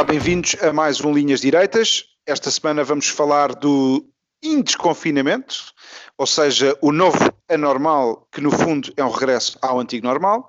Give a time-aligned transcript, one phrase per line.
[0.00, 2.06] Olá, bem-vindos a mais um Linhas Direitas.
[2.26, 4.02] Esta semana vamos falar do
[4.42, 5.74] indesconfinamento,
[6.16, 7.18] ou seja, o novo
[7.50, 10.48] anormal, que no fundo é um regresso ao antigo normal.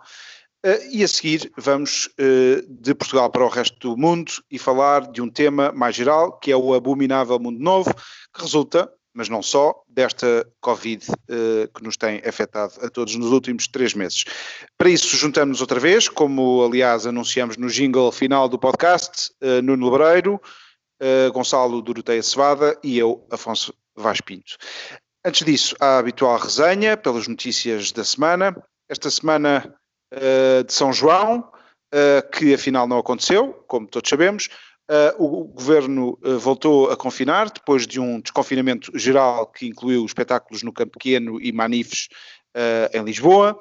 [0.65, 5.11] Uh, e a seguir vamos uh, de Portugal para o resto do mundo e falar
[5.11, 7.93] de um tema mais geral, que é o abominável mundo novo,
[8.33, 13.31] que resulta, mas não só, desta Covid uh, que nos tem afetado a todos nos
[13.31, 14.23] últimos três meses.
[14.77, 19.31] Para isso, juntamos-nos outra vez, como aliás anunciamos no jingle final do podcast,
[19.63, 20.41] Nuno Lebreiro,
[21.33, 24.55] Gonçalo Doroteia Cevada e eu, Afonso Vaz Pinto.
[25.25, 28.55] Antes disso, a habitual resenha pelas notícias da semana.
[28.89, 29.75] Esta semana
[30.13, 31.51] uh, de São João,
[32.31, 34.47] que afinal não aconteceu, como todos sabemos.
[34.91, 40.73] Uh, o governo voltou a confinar depois de um desconfinamento geral que incluiu espetáculos no
[40.73, 42.09] Campo Pequeno e manifes
[42.93, 43.57] em Lisboa.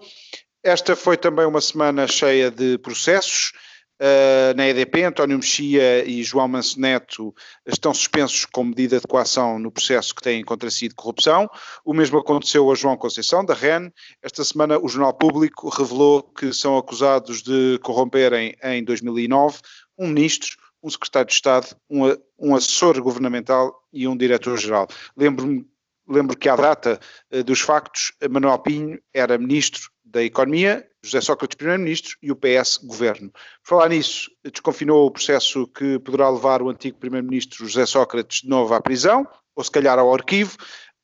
[0.64, 3.52] Esta foi também uma semana cheia de processos.
[4.00, 7.34] Uh, na EDP, António Mexia e João Manso Neto
[7.66, 11.46] estão suspensos com medida de coação no processo que têm contra si de corrupção.
[11.84, 13.90] O mesmo aconteceu a João Conceição, da REN.
[14.22, 19.58] Esta semana o Jornal Público revelou que são acusados de corromperem em 2009
[19.98, 22.02] um ministro, um secretário de Estado, um,
[22.38, 24.88] um assessor governamental e um diretor-geral.
[25.16, 25.66] Lembro-me
[26.08, 26.98] lembro que à data
[27.32, 32.78] uh, dos factos, Manuel Pinho era ministro da Economia, José Sócrates Primeiro-Ministro e o PS
[32.82, 33.30] Governo.
[33.30, 38.48] Por falar nisso, desconfinou o processo que poderá levar o antigo Primeiro-Ministro José Sócrates de
[38.48, 40.56] novo à prisão, ou se calhar ao arquivo,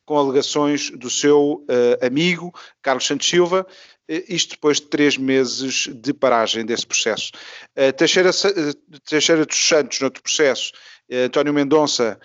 [0.04, 3.66] com alegações do seu uh, amigo Carlos Santos Silva,
[4.08, 7.32] isto depois de três meses de paragem desse processo.
[7.76, 8.30] Uh, Teixeira,
[9.08, 10.72] Teixeira dos Santos, noutro processo,
[11.10, 12.18] António Mendonça,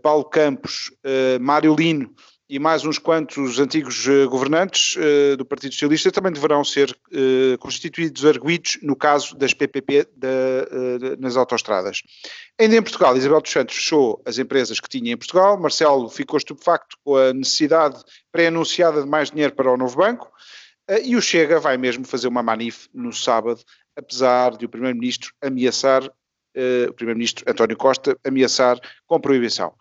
[0.00, 0.92] Paulo Campos,
[1.40, 2.14] Mário Lino,
[2.48, 4.96] e mais uns quantos antigos governantes
[5.38, 6.96] do Partido Socialista também deverão ser
[7.58, 10.06] constituídos arguídos no caso das PPP
[11.18, 12.02] nas autoestradas.
[12.60, 16.36] Ainda em Portugal, Isabel dos Santos fechou as empresas que tinha em Portugal, Marcelo ficou
[16.36, 18.00] estupefacto com a necessidade
[18.30, 20.30] pré-anunciada de mais dinheiro para o novo banco,
[21.04, 23.60] e o Chega vai mesmo fazer uma manif no sábado,
[23.96, 29.74] apesar de o Primeiro-Ministro ameaçar, o Primeiro-Ministro António Costa ameaçar com proibição.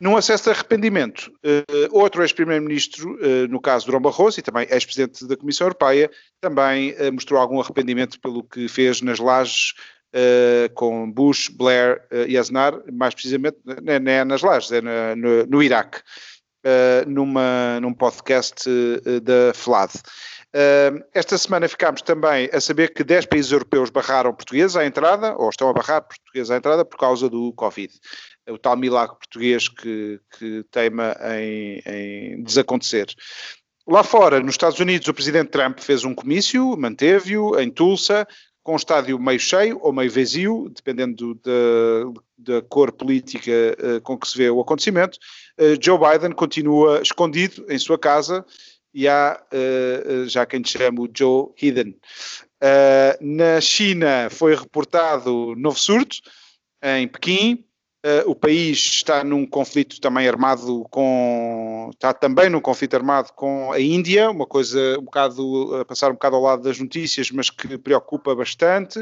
[0.00, 5.26] Num acesso de arrependimento, uh, outro ex-primeiro-ministro, uh, no caso Durão Barroso, e também ex-presidente
[5.26, 6.08] da Comissão Europeia,
[6.40, 9.74] também mostrou algum arrependimento pelo que fez nas lajes
[10.74, 15.62] com Bush, Blair e Aznar, mais precisamente, não é nas lajes, é na, no, no,
[15.62, 16.00] Iraque,
[17.06, 18.68] numa, num podcast
[19.22, 19.92] da FLAD.
[21.14, 25.48] esta semana ficámos também a saber que 10 países europeus barraram portugueses à entrada, ou
[25.50, 27.92] estão a barrar portugueses à entrada, por causa do Covid
[28.50, 33.06] o tal milagre português que, que teima em, em desacontecer.
[33.86, 38.26] Lá fora, nos Estados Unidos, o presidente Trump fez um comício, manteve-o em Tulsa,
[38.62, 44.18] com um estádio meio cheio ou meio vazio, dependendo da, da cor política uh, com
[44.18, 45.18] que se vê o acontecimento.
[45.58, 48.44] Uh, Joe Biden continua escondido em sua casa
[48.94, 51.96] e há uh, já quem chama o Joe Hidden.
[53.20, 56.16] na China foi reportado novo surto,
[56.82, 57.64] em Pequim,
[58.26, 61.90] o país está num conflito também armado com.
[61.92, 65.76] está também num conflito armado com a Índia, uma coisa um bocado.
[65.76, 68.98] a passar um bocado ao lado das notícias, mas que preocupa bastante.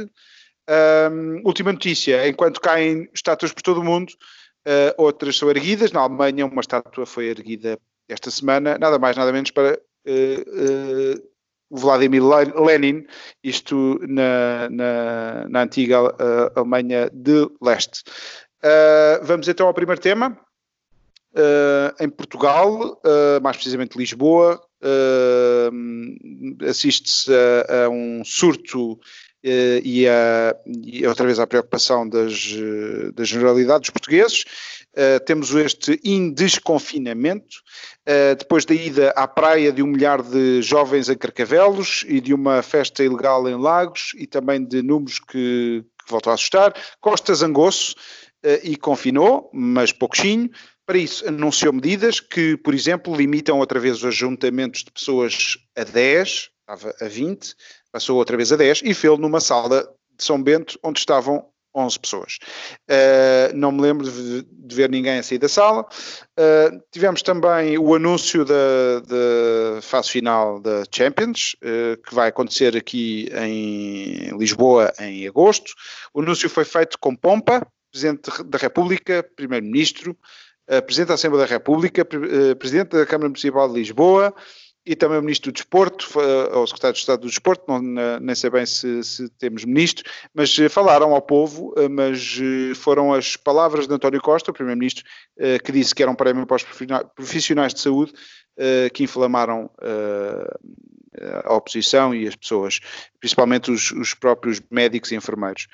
[0.69, 4.13] Um, última notícia: enquanto caem estátuas por todo o mundo,
[4.67, 5.93] uh, outras são erguidas.
[5.93, 7.79] Na Alemanha, uma estátua foi erguida
[8.09, 9.81] esta semana, nada mais, nada menos para.
[10.07, 11.37] Uh,
[11.69, 13.05] Vladimir Lenin,
[13.43, 16.15] isto na, na, na antiga
[16.55, 18.05] Alemanha de Leste.
[18.67, 20.39] Uh, vamos então ao primeiro tema.
[21.33, 24.61] Uh, em Portugal, uh, mais precisamente Lisboa,
[26.67, 28.99] assiste-se a, a, um surto
[29.85, 32.55] e, a, e outra vez à preocupação das,
[33.15, 34.45] da generalidade dos portugueses.
[35.27, 37.57] temos este indesconfinamento,
[38.39, 42.63] depois da ida à praia de um milhar de jovens em Carcavelos e de uma
[42.63, 46.75] festa ilegal em Lagos e também de números que, que voltam a assustar.
[47.01, 47.95] Costa Zangosso,
[48.47, 50.49] eh, e confinou, mas pouquinho.
[50.87, 55.83] Para isso, anunciou medidas que, por exemplo, limitam outra vez os ajuntamentos de pessoas a
[55.83, 57.57] 10, estava a 20,
[57.97, 61.99] passou outra vez a 10 e fez numa sala de São Bento onde estavam 11
[61.99, 62.39] pessoas.
[62.91, 65.81] Uh, não me lembro de, de, ver ninguém a sair da sala.
[66.39, 72.77] Uh, tivemos também o anúncio da, da fase final da Champions, uh, que vai acontecer
[72.77, 75.73] aqui em Lisboa em agosto.
[76.13, 80.15] O anúncio foi feito com pompa, Presidente da República, Primeiro-Ministro,
[80.85, 82.05] Presidente da Assembleia da República,
[82.59, 84.35] Presidente da Câmara Municipal de Lisboa,
[84.87, 86.09] e também o Ministro do Desporto,
[86.53, 87.81] ou o Secretário de Estado do Desporto, não,
[88.21, 92.73] nem sei bem se, se, temos Ministro, mas eh, falaram ao povo, eh, mas eh,
[92.75, 95.05] foram as palavras de António Costa, o Primeiro-Ministro,
[95.65, 96.65] que disse que era um prémio para os
[97.15, 98.13] profissionais de saúde
[98.95, 99.71] que inflamaram
[101.45, 102.81] a oposição e as pessoas,
[103.21, 105.69] principalmente os, os próprios médicos e enfermeiros.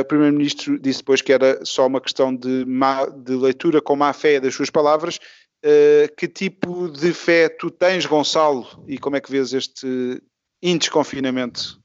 [0.00, 4.12] o Primeiro-Ministro disse depois que era só uma questão de, má, de leitura com má
[4.12, 5.18] fé das suas palavras
[5.64, 10.22] Uh, que tipo de fé tu tens, Gonçalo, e como é que vês este
[10.62, 11.78] indesconfinamento?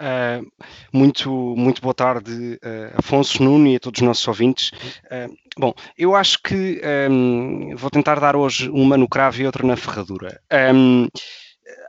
[0.00, 0.50] Uh,
[0.92, 4.72] muito, muito boa tarde, uh, Afonso Nuno e a todos os nossos ouvintes.
[5.58, 6.80] bom, eu acho que
[7.10, 10.40] um, vou tentar dar hoje uma no cravo e outra na ferradura.
[10.74, 11.06] Um,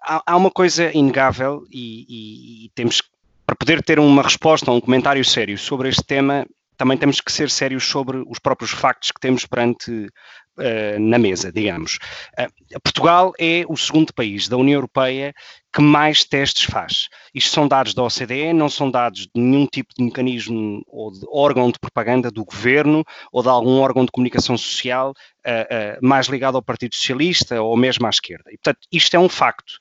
[0.04, 3.02] há, há, uma coisa inegável e, e, e temos
[3.46, 6.46] para poder ter uma resposta um comentário sério sobre este tema,
[6.78, 11.52] também temos que ser sérios sobre os próprios factos que temos perante uh, na mesa,
[11.52, 11.98] digamos.
[12.40, 15.34] Uh, Portugal é o segundo país da União Europeia
[15.74, 17.10] que mais testes faz.
[17.34, 21.26] Isto são dados da OCDE, não são dados de nenhum tipo de mecanismo ou de
[21.30, 26.56] órgão de propaganda do governo ou de algum órgão de comunicação social uh, mais ligado
[26.56, 28.50] ao Partido Socialista ou mesmo à esquerda.
[28.52, 29.74] E, portanto, isto é um facto.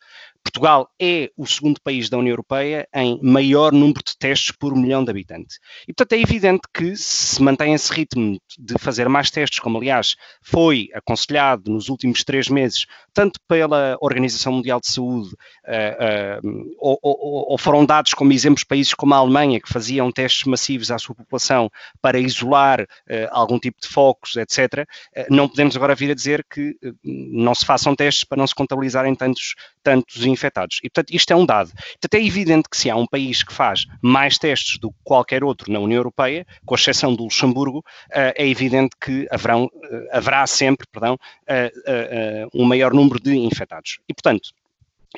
[0.45, 5.03] Portugal é o segundo país da União Europeia em maior número de testes por milhão
[5.03, 5.59] de habitantes.
[5.89, 10.17] E, portanto, é evidente que se mantém esse ritmo de fazer mais testes, como aliás
[10.43, 15.31] foi aconselhado nos últimos três meses, tanto pela Organização Mundial de Saúde,
[15.65, 20.13] uh, uh, ou, ou, ou, foram dados como exemplos países como a Alemanha, que faziam
[20.13, 21.71] testes massivos à sua população
[22.03, 22.87] para isolar uh,
[23.31, 24.87] algum tipo de focos, etc.,
[25.31, 29.15] não podemos agora vir a dizer que não se façam testes para não se contabilizarem
[29.15, 30.81] tantos, tantos infectados.
[30.83, 31.73] E, portanto, isto é um dado.
[31.73, 35.43] Portanto, é evidente que se há um país que faz mais testes do que qualquer
[35.43, 39.71] outro na União Europeia, com exceção do Luxemburgo, uh, é evidente que haverão, uh,
[40.13, 43.99] haverá sempre perdão, uh, um maior número de infectados.
[44.09, 44.51] E, portanto,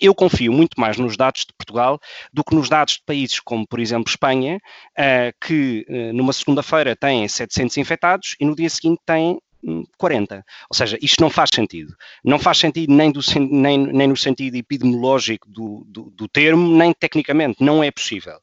[0.00, 1.98] eu confio muito mais nos dados de Portugal
[2.30, 4.60] do que nos dados de países como, por exemplo, Espanha,
[5.40, 9.38] que numa segunda-feira têm 700 infectados e no dia seguinte têm
[9.96, 10.44] 40.
[10.70, 11.94] Ou seja, isto não faz sentido.
[12.24, 13.20] Não faz sentido nem, do,
[13.50, 17.62] nem, nem no sentido epidemiológico do, do, do, termo, nem tecnicamente.
[17.62, 18.38] Não é possível.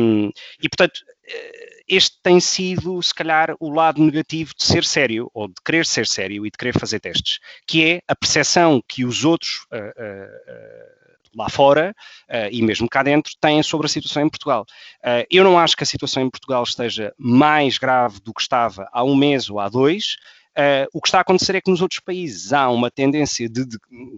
[0.00, 0.30] Um,
[0.62, 5.48] e, portanto, eh, este tem sido, se calhar, o lado negativo de ser sério, ou
[5.48, 9.24] de querer ser sério e de querer fazer testes, que é a percepção que os
[9.24, 9.66] outros.
[9.72, 10.94] Uh, uh,
[11.36, 11.94] lá fora
[12.28, 14.64] uh, e mesmo cá dentro têm sobre a situação em Portugal.
[15.00, 18.88] Uh, eu não acho que a situação em Portugal esteja mais grave do que estava
[18.92, 20.16] há um mês ou há dois.
[20.56, 23.64] Uh, o que está a acontecer é que nos outros países há uma tendência de,
[23.64, 23.76] de,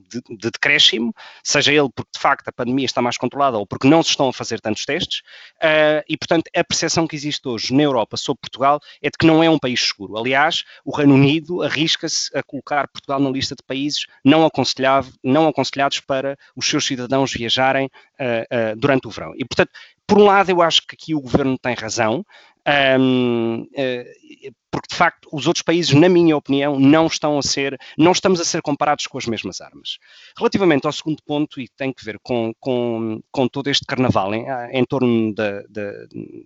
[0.08, 3.88] de, de, decréscimo, seja ele porque de facto a pandemia está mais controlada ou porque
[3.88, 5.20] não se estão a fazer tantos testes,
[5.56, 9.26] uh, e portanto a percepção que existe hoje na Europa sobre Portugal é de que
[9.26, 10.18] não é um país seguro.
[10.18, 14.46] Aliás, o Reino Unido arrisca-se a colocar Portugal na lista de países não,
[15.24, 19.32] não aconselhados para os seus cidadãos viajarem uh, durante o verão.
[19.36, 19.70] E portanto,
[20.06, 22.24] por um lado, eu acho que aqui o governo tem razão,
[22.98, 24.52] um, porque
[24.96, 28.44] de facto os outros países, na minha opinião, não estão a ser, não estamos a
[28.46, 29.98] ser comparados com as mesmas armas.
[30.38, 34.46] Relativamente ao segundo ponto, e tem que ver com, com, com todo este carnaval em,
[34.72, 35.92] em torno da, da,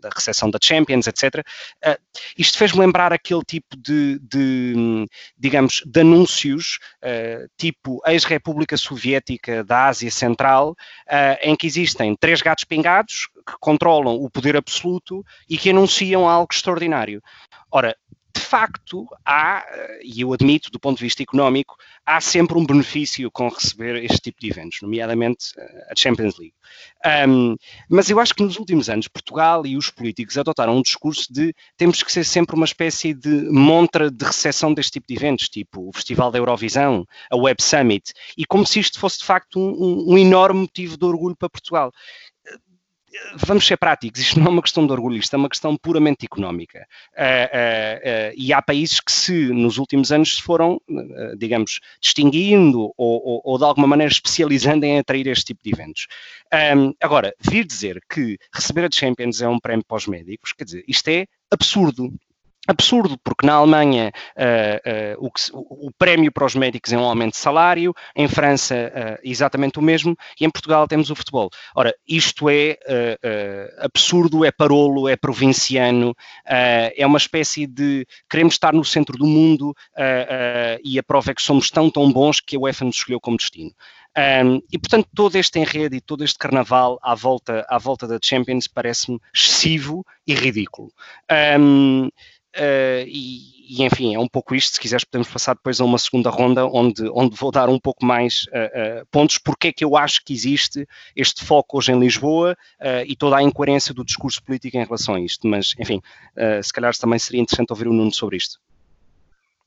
[0.00, 1.46] da recepção da Champions, etc.,
[1.86, 1.96] uh,
[2.36, 5.06] isto fez-me lembrar aquele tipo de, de
[5.38, 10.74] digamos, de anúncios, uh, tipo ex-República Soviética da Ásia Central,
[11.42, 16.48] em que existem três gatos pingados que controlam o poder absoluto e que anunciam algo
[16.52, 17.22] extraordinário.
[17.70, 17.96] Ora,
[18.34, 19.64] de facto, há,
[20.02, 24.18] e eu admito, do ponto de vista económico, há sempre um benefício com receber este
[24.18, 26.54] tipo de eventos, nomeadamente eh, a Champions League.
[27.28, 27.56] Um,
[27.88, 31.54] mas eu acho que nos últimos anos Portugal e os políticos adotaram um discurso de
[31.76, 35.88] temos que ser sempre uma espécie de montra de recepção deste tipo de eventos, tipo
[35.88, 40.12] o Festival da Eurovisão, a Web Summit, e como se isto fosse de facto um,
[40.12, 41.92] um enorme motivo de orgulho para Portugal
[43.36, 46.24] vamos ser práticos, isto não é uma questão de orgulho, isto é uma questão puramente
[46.24, 46.86] económica.
[47.12, 50.80] Uh, uh, uh, e há países que se nos últimos anos se foram,
[51.36, 56.06] digamos, distinguindo ou, ou, ou, de alguma maneira especializando em atrair este tipo de eventos.
[56.76, 60.64] Um, agora, vir dizer que receber a Champions é um prémio para os médicos, quer
[60.64, 62.12] dizer, isto é absurdo.
[62.68, 66.98] Absurdo, porque na Alemanha uh, uh, o, que, o, o, prémio para os médicos é
[66.98, 71.14] um aumento de salário, em França uh, exatamente o mesmo, e em Portugal temos o
[71.16, 71.50] futebol.
[71.74, 72.78] Ora, isto é
[73.78, 76.14] absurdo, é parolo, é provinciano,
[76.46, 79.74] é uma espécie de queremos estar no centro do mundo
[80.82, 83.36] e a prova é que somos tão, tão bons que a UEFA nos escolheu como
[83.36, 83.72] destino.
[84.16, 88.18] Um, e portanto, todo este enredo e todo este carnaval à volta, à volta da
[88.20, 90.92] Champions parece-me excessivo e ridículo.
[91.58, 92.08] Um,
[92.56, 94.74] Uh, e, e, enfim, é um pouco isto.
[94.74, 98.04] Se quiseres, podemos passar depois a uma segunda ronda, onde, onde vou dar um pouco
[98.04, 101.98] mais uh, uh, pontos, porque é que eu acho que existe este foco hoje em
[101.98, 102.56] Lisboa
[103.06, 105.46] e toda a incoerência do discurso político em relação a isto.
[105.46, 106.00] Mas, enfim,
[106.62, 108.58] se calhar também seria interessante ouvir o Nuno sobre isto.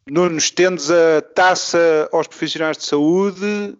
[0.09, 3.77] Nuno, estendes a taça aos profissionais de saúde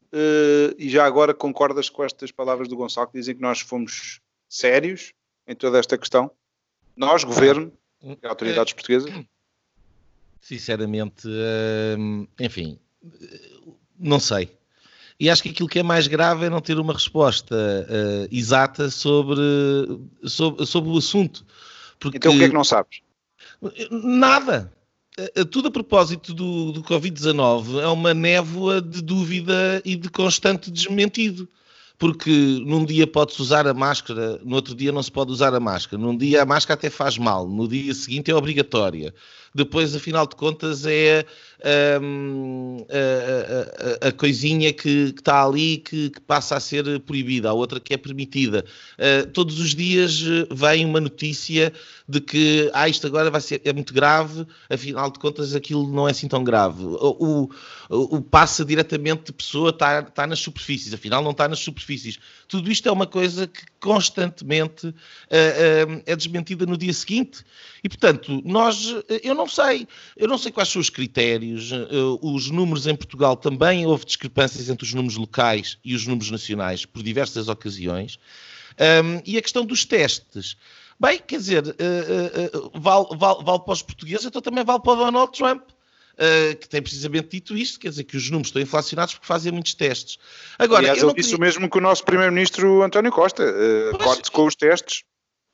[0.78, 5.14] e já agora concordas com estas palavras do Gonçalo que dizem que nós fomos sérios
[5.48, 6.32] em toda esta questão?
[6.96, 7.72] Nós, governo,
[8.24, 9.12] autoridades portuguesas?
[10.42, 11.28] Sinceramente,
[11.98, 12.78] hum, enfim,
[13.98, 14.50] não sei.
[15.20, 18.90] E acho que aquilo que é mais grave é não ter uma resposta uh, exata
[18.90, 19.42] sobre,
[20.26, 21.46] sobre, sobre o assunto.
[22.00, 22.18] Porque...
[22.18, 23.02] Então o que é que não sabes?
[23.90, 24.74] Nada.
[25.18, 30.72] Eh, tudo a propósito do, do Covid-19 é uma névoa de dúvida e de constante
[30.72, 31.48] desmentido
[32.04, 35.60] porque num dia pode-se usar a máscara, no outro dia não se pode usar a
[35.62, 36.04] máscara.
[36.04, 39.14] Num dia a máscara até faz mal, no dia seguinte é obrigatória.
[39.56, 41.26] Depois, afinal de contas, é
[42.02, 47.50] um, a, a, a, coisinha que, que, está ali que, que, passa a ser proibida,
[47.50, 48.66] a outra que é permitida.
[48.98, 51.72] Uh, todos os dias vem uma notícia
[52.08, 56.08] de que ah, isto agora vai ser, é muito grave, afinal de contas aquilo não
[56.08, 56.84] é assim tão grave.
[56.84, 57.50] O,
[57.90, 62.20] o, o passa diretamente de pessoa, está, está nas superfícies, afinal não está nas superfícies.
[62.48, 67.44] Tudo isto é uma coisa que constantemente uh, uh, é desmentida no dia seguinte.
[67.84, 72.50] E, portanto, nós, eu não sei, eu não sei quais são os critérios, uh, os
[72.50, 77.02] números em Portugal também houve discrepâncias entre os números locais e os números nacionais por
[77.02, 78.20] diversas ocasiões.
[78.74, 80.58] Um, e a questão dos testes.
[81.00, 84.94] Bem, quer dizer, uh, uh, vale, vale, vale para os portugueses, então também vale para
[84.94, 85.64] o Donald Trump.
[86.14, 89.52] Uh, que tem precisamente dito isto, quer dizer que os números estão inflacionados porque fazem
[89.52, 90.20] muitos testes.
[90.60, 91.38] Agora, Aliás, ele disse queria...
[91.38, 95.04] o mesmo que o nosso primeiro-ministro António Costa, uh, corte com os testes.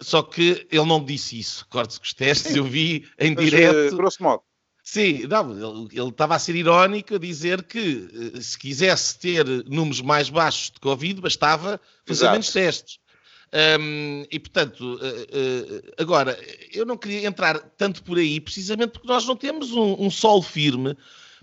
[0.01, 2.57] Só que ele não disse isso, corte com os testes, Sim.
[2.57, 3.93] eu vi em Mas, direto.
[3.93, 4.43] Uh, grosso modo.
[4.83, 10.01] Sim, não, ele, ele, estava a ser irónico a dizer que se quisesse ter números
[10.01, 12.31] mais baixos de Covid, bastava fazer Exato.
[12.33, 12.99] menos testes.
[13.51, 16.37] Um, e portanto, uh, uh, agora,
[16.71, 20.43] eu não queria entrar tanto por aí, precisamente porque nós não temos um, um solo
[20.43, 20.95] firme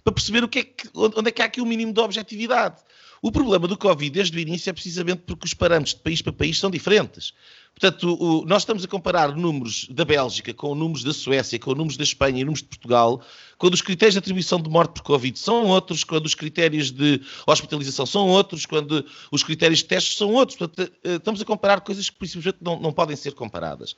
[0.04, 2.76] para perceber o que é que, onde é que há aqui o mínimo de objetividade.
[3.22, 6.32] O problema do Covid desde o início é precisamente porque os parâmetros de país para
[6.32, 7.32] país são diferentes.
[7.78, 11.96] Portanto, o, nós estamos a comparar números da Bélgica com números da Suécia, com números
[11.96, 13.22] da Espanha e números de Portugal,
[13.58, 17.20] quando os critérios de atribuição de morte por Covid são outros, quando os critérios de
[17.46, 20.56] hospitalização são outros, quando os critérios de testes são outros.
[20.56, 23.94] Portanto, eh, estamos a comparar coisas que, simplesmente, não, não podem ser comparadas.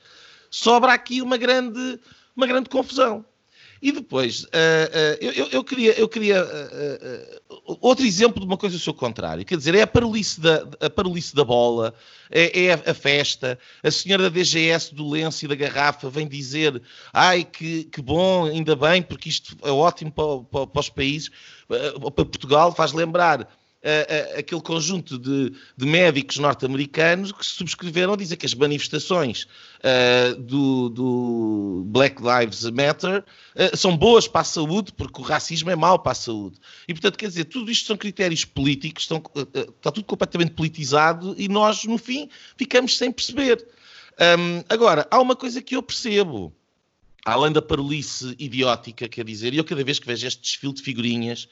[0.51, 1.99] Sobra aqui uma grande,
[2.35, 3.23] uma grande confusão.
[3.81, 8.75] E depois, uh, uh, eu, eu, queria, eu queria uh, outro exemplo de uma coisa
[8.75, 9.45] do seu contrário.
[9.45, 11.93] Quer dizer, é a parolice da, a parolice da bola,
[12.29, 13.57] é, é a, a, festa.
[13.81, 16.81] A senhora da DGS do lenço e da garrafa vem dizer
[17.13, 21.29] ai, que, que bom, ainda bem, porque isto é ótimo para, para, para os países,
[21.67, 23.47] para Portugal, faz lembrar
[24.37, 29.47] aquele conjunto de, de médicos norte-americanos que subscreveram a dizer que as manifestações
[29.79, 33.23] uh, do, do, Black Lives Matter
[33.55, 36.57] uh, são boas para a saúde, porque o racismo é mau para a saúde.
[36.87, 41.33] E, portanto, quer dizer, tudo isto são critérios políticos, estão, uh, está tudo completamente politizado
[41.37, 43.65] e nós, no fim, ficamos sem perceber.
[44.19, 46.53] Um, agora, há uma coisa que eu percebo
[47.25, 50.81] além da parolice idiótica, quer dizer, e eu cada vez que vejo este desfile de
[50.81, 51.47] figurinhas,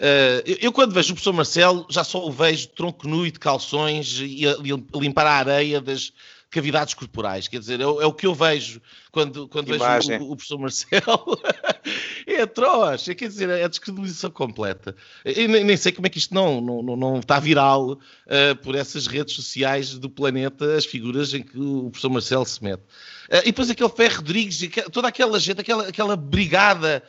[0.00, 3.30] Uh, eu, eu, quando vejo o professor Marcelo, já só o vejo tronco nu e
[3.30, 6.10] de calções e a, a limpar a areia das
[6.50, 7.46] cavidades corporais.
[7.46, 8.80] Quer dizer, é, é o que eu vejo
[9.12, 11.38] quando, quando vejo o, o, professor Marcelo.
[12.26, 14.96] é atroz, é, quer dizer, é a descredibilização completa.
[15.22, 18.74] Eu nem, nem, sei como é que isto não, não, não está viral uh, por
[18.74, 22.80] essas redes sociais do planeta, as figuras em que o professor Marcelo se mete.
[22.80, 27.02] Uh, e depois aquele Ferro Rodrigues, toda aquela gente, aquela, aquela brigada,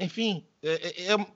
[0.00, 1.26] enfim, é, é, é,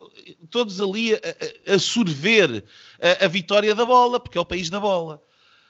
[0.51, 2.65] todos ali a, a sorver
[2.99, 5.23] a, a, vitória da bola, porque é o país da bola.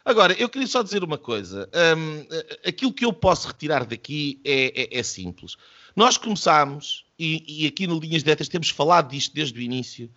[0.05, 1.69] Agora, eu queria só dizer uma coisa.
[1.97, 2.25] Um,
[2.67, 5.57] aquilo que eu posso retirar daqui é, é, é simples.
[5.97, 10.09] Nós começámos, e, e, aqui no Linhas Diretas temos falado disto desde o início,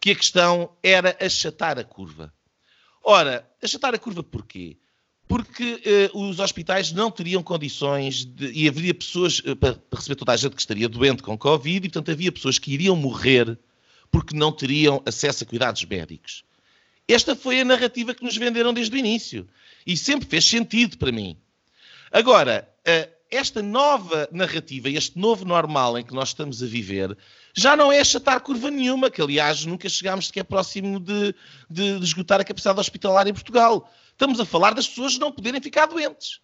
[0.00, 2.32] que a questão era achatar a curva.
[3.04, 4.78] Ora, achatar a curva porquê?
[5.28, 10.32] Porque uh, os hospitais não teriam condições de, e haveria pessoas uh, para, receber toda
[10.32, 13.58] a gente que estaria doente com Covid e, portanto, havia pessoas que iriam morrer
[14.10, 16.44] porque não teriam acesso a cuidados médicos.
[17.06, 19.46] Esta foi a narrativa que nos venderam desde o início
[19.86, 21.36] e sempre fez sentido para mim.
[22.10, 27.16] Agora, uh, esta nova narrativa, este novo normal em que nós estamos a viver,
[27.54, 31.34] já não é achatar curva nenhuma, que aliás nunca chegámos sequer próximo de,
[31.68, 33.92] de, de esgotar a capacidade hospitalar em Portugal.
[34.18, 36.40] Estamos a falar das pessoas não poderem ficar doentes.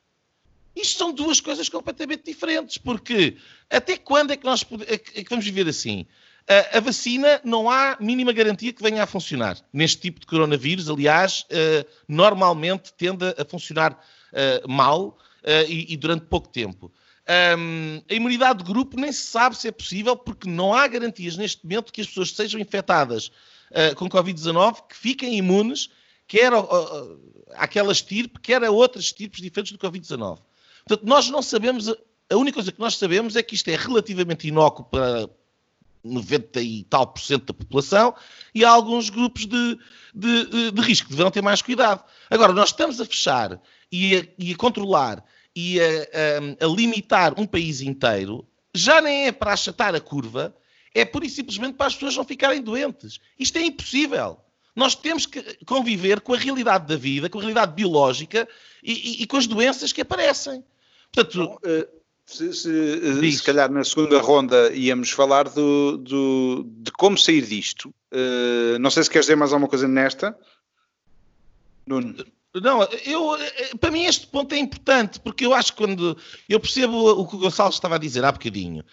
[0.77, 3.37] Isto são duas coisas completamente diferentes, porque
[3.69, 6.07] até quando é que nós é que vamos viver assim?
[6.47, 9.59] A, a, vacina não há mínima garantia que venha a funcionar.
[9.73, 15.97] Neste tipo de coronavírus, aliás, uh, normalmente tende a funcionar uh, mal uh, e, e,
[15.97, 16.93] durante pouco tempo.
[17.59, 21.37] Um, a imunidade de grupo nem se sabe se é possível, porque não há garantias
[21.37, 23.33] neste momento que as pessoas sejam infectadas
[23.97, 25.91] com Covid-19 que fiquem imunes
[26.35, 26.53] quer
[27.55, 30.41] àquela estirpe, quer a outras estirpes diferentes do Covid-19.
[30.85, 34.49] Portanto, nós não sabemos, a única coisa que nós sabemos é que isto é relativamente
[34.49, 35.31] inócuo para
[36.03, 38.17] 90 e tal por cento da população
[38.53, 39.79] e há alguns grupos de,
[40.13, 42.03] de, de risco que deverão ter mais cuidado.
[42.29, 43.61] Agora, nós estamos a fechar
[43.93, 45.25] e a, e a controlar
[45.55, 50.53] e a, a, a, limitar um país inteiro, já nem é para achatar a curva,
[50.93, 53.21] é pura e simplesmente para as pessoas não ficarem doentes.
[53.39, 54.44] Isto é impossível.
[54.75, 58.49] Nós temos que conviver com a realidade da vida, com a realidade biológica
[58.83, 60.65] e, e, e com as doenças que aparecem.
[61.13, 61.89] Portanto, Bom, uh,
[62.27, 67.95] se, se, se, calhar na segunda ronda íamos falar do, do de como sair disto.
[68.13, 70.37] Uh, não sei se queres dizer mais alguma coisa nesta.
[71.87, 72.17] Nuno.
[72.63, 73.37] Não, eu,
[73.81, 76.17] para mim este ponto é importante, porque eu acho que quando
[76.49, 78.85] eu percebo o que o Gonçalo estava a dizer há bocadinho,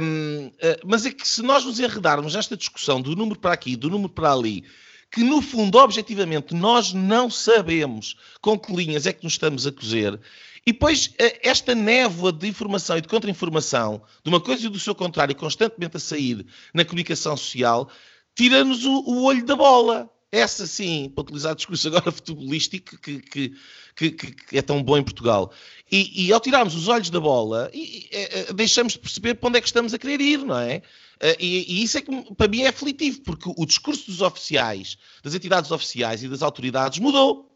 [0.00, 0.50] um,
[0.84, 4.12] mas é que se nós nos enredarmos nesta discussão do número para aqui, do número
[4.12, 4.64] para ali,
[5.10, 9.72] que no fundo, objetivamente, nós não sabemos com que linhas é que nos estamos a
[9.72, 10.20] cozer.
[10.66, 14.78] E depois, eh, esta névoa de informação e de contra-informação, de uma coisa e do
[14.78, 17.90] seu contrário, constantemente a sair na comunicação social,
[18.34, 20.10] tira-nos o, o, olho da bola.
[20.32, 23.52] Essa sim, para utilizar discurso agora futebolístico que, que,
[23.94, 25.52] que, que, é tão bom em Portugal.
[25.92, 29.48] E, e ao tirarmos os olhos da bola, e, e, eh, deixamos de perceber para
[29.50, 30.82] onde é que estamos a querer ir, não é?
[31.20, 34.98] Eh, e, e, isso é que para mim é aflitivo, porque o discurso dos oficiais,
[35.22, 37.50] das entidades oficiais e das autoridades mudou.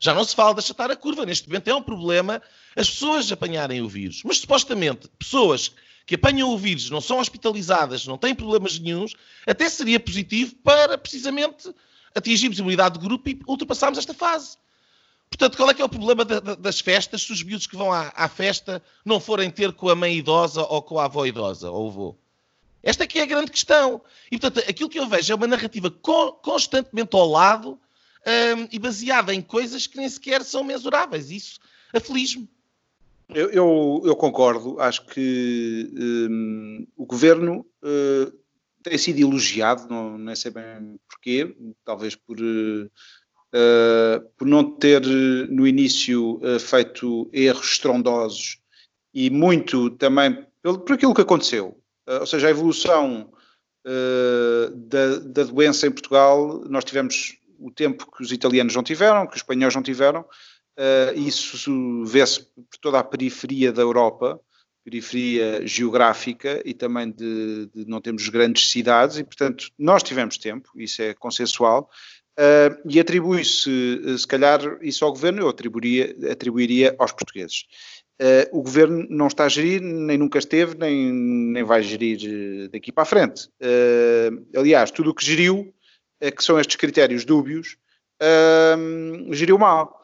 [0.00, 1.24] Já não se fala de achatar a curva.
[1.24, 2.42] Neste momento é um problema
[2.74, 4.22] as pessoas apanharem o vírus.
[4.24, 5.72] Mas supostamente, pessoas
[6.04, 9.14] que apanham o vírus, não são hospitalizadas, não têm problemas nenhums,
[9.46, 11.72] até seria positivo para precisamente
[12.14, 14.56] atingirmos a imunidade de grupo e ultrapassarmos esta fase.
[15.30, 18.12] Portanto, qual é que é o problema das festas se os miúdos que vão à,
[18.14, 21.86] à, festa não forem ter com a mãe idosa ou com a avó idosa ou
[21.86, 22.18] o avô?
[22.82, 24.02] Esta aqui é a grande questão.
[24.30, 27.78] E, portanto, aquilo que eu vejo é uma narrativa co constantemente ao lado
[28.26, 31.30] um, e baseada em coisas que nem sequer são mensuráveis.
[31.30, 31.60] Isso
[31.94, 32.48] aflige-me.
[33.28, 34.80] Eu, eu, eu, concordo.
[34.80, 38.32] Acho que um, o governo uh,
[38.82, 42.38] tem sido elogiado, não, não sei bem porquê, talvez por.
[42.40, 42.90] Uh,
[43.54, 45.02] Uh, por não ter
[45.50, 48.62] no início feito erros estrondosos
[49.12, 51.81] e muito também por aquilo que aconteceu.
[52.08, 53.32] Uh, ou seja, a evolução
[53.84, 59.32] da, da, doença em Portugal, nós tivemos o tempo que os italianos não tiveram, que
[59.32, 60.24] os espanhóis não tiveram,
[61.16, 64.40] isso vê-se por toda a periferia da Europa,
[64.84, 70.70] periferia geográfica e também de, de não termos grandes cidades, e portanto nós tivemos tempo,
[70.76, 71.90] isso é consensual,
[72.32, 77.66] Uh, e atribui-se, eh, se calhar, isso ao governo, eu atribuiria, atribuiria aos portugueses.
[78.22, 82.68] Uh, o governo não está a gerir, nem nunca esteve, nem, nem vai gerir eh,
[82.68, 83.48] daqui para a frente.
[83.60, 85.74] Uh, aliás, tudo o que geriu,
[86.20, 87.76] que são estes critérios dúbios,
[89.32, 90.00] geriu mal.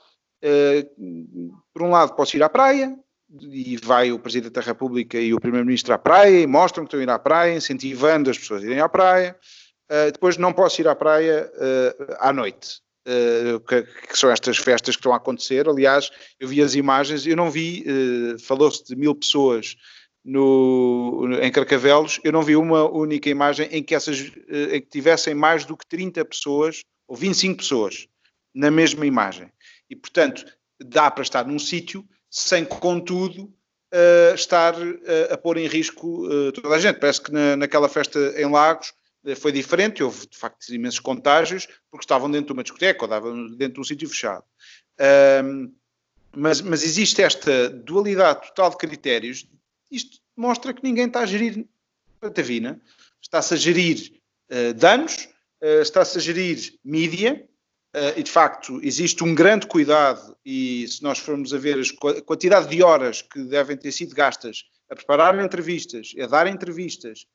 [1.73, 2.99] por um lado, posso ir à praia,
[3.41, 6.99] e vai o Presidente da República e o Primeiro-Ministro à praia, e mostram que estão
[6.99, 9.37] a ir à praia, incentivando as pessoas a irem à praia.
[9.91, 14.57] Uh, depois não posso ir à praia uh, à noite, uh, que, que, são estas
[14.59, 15.69] festas que estão a acontecer.
[15.69, 17.85] Aliás, eu vi as imagens, eu não vi,
[18.41, 19.77] falou-se de mil pessoas
[20.25, 24.19] no, em Carcavelos, eu não vi uma única imagem em que, essas,
[24.71, 28.07] em que tivessem mais do que 30 pessoas ou 25 pessoas
[28.55, 29.51] na mesma imagem.
[29.89, 30.45] E, portanto,
[30.81, 33.53] dá para estar num sítio sem, contudo,
[33.91, 37.01] Uh, estar uh, a pôr em risco uh, toda a gente.
[37.01, 38.93] Parece que na, naquela festa em Lagos eh,
[39.37, 43.47] foi diferente, houve de facto imensos contágios, porque estavam dentro de uma discoteca ou estavam
[43.57, 44.45] dentro de um sítio fechado.
[45.45, 45.73] Um,
[46.37, 49.47] mas, mas existe esta dualidade total de critérios.
[49.91, 51.67] Isto mostra que ninguém está a gerir
[52.21, 52.81] Patavina,
[53.21, 54.13] está-se a gerir
[54.51, 55.29] uh, danos,
[55.63, 57.45] uh, está-se a gerir mídia,
[58.17, 62.69] e de facto existe um grande cuidado, e se nós formos a ver a quantidade
[62.69, 67.27] de horas que devem ter sido gastas a preparar entrevistas, a dar entrevistas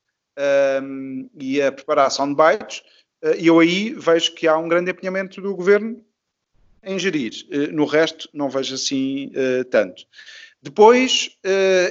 [0.82, 2.84] um, e a preparar soundbites,
[3.24, 6.04] uh, eu aí vejo que há um grande empenhamento do governo
[6.84, 7.32] em gerir.
[7.50, 10.04] Uh, no resto, não vejo assim uh, tanto.
[10.62, 11.38] Depois,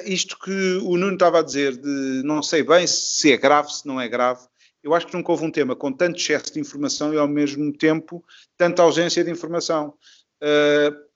[0.07, 3.87] isto que o Nuno estava a dizer, de não sei bem se é grave, se
[3.87, 4.41] não é grave,
[4.83, 7.71] eu acho que nunca houve um tema com tanto excesso de informação e ao mesmo
[7.71, 8.25] tempo
[8.57, 9.93] tanta ausência de informação.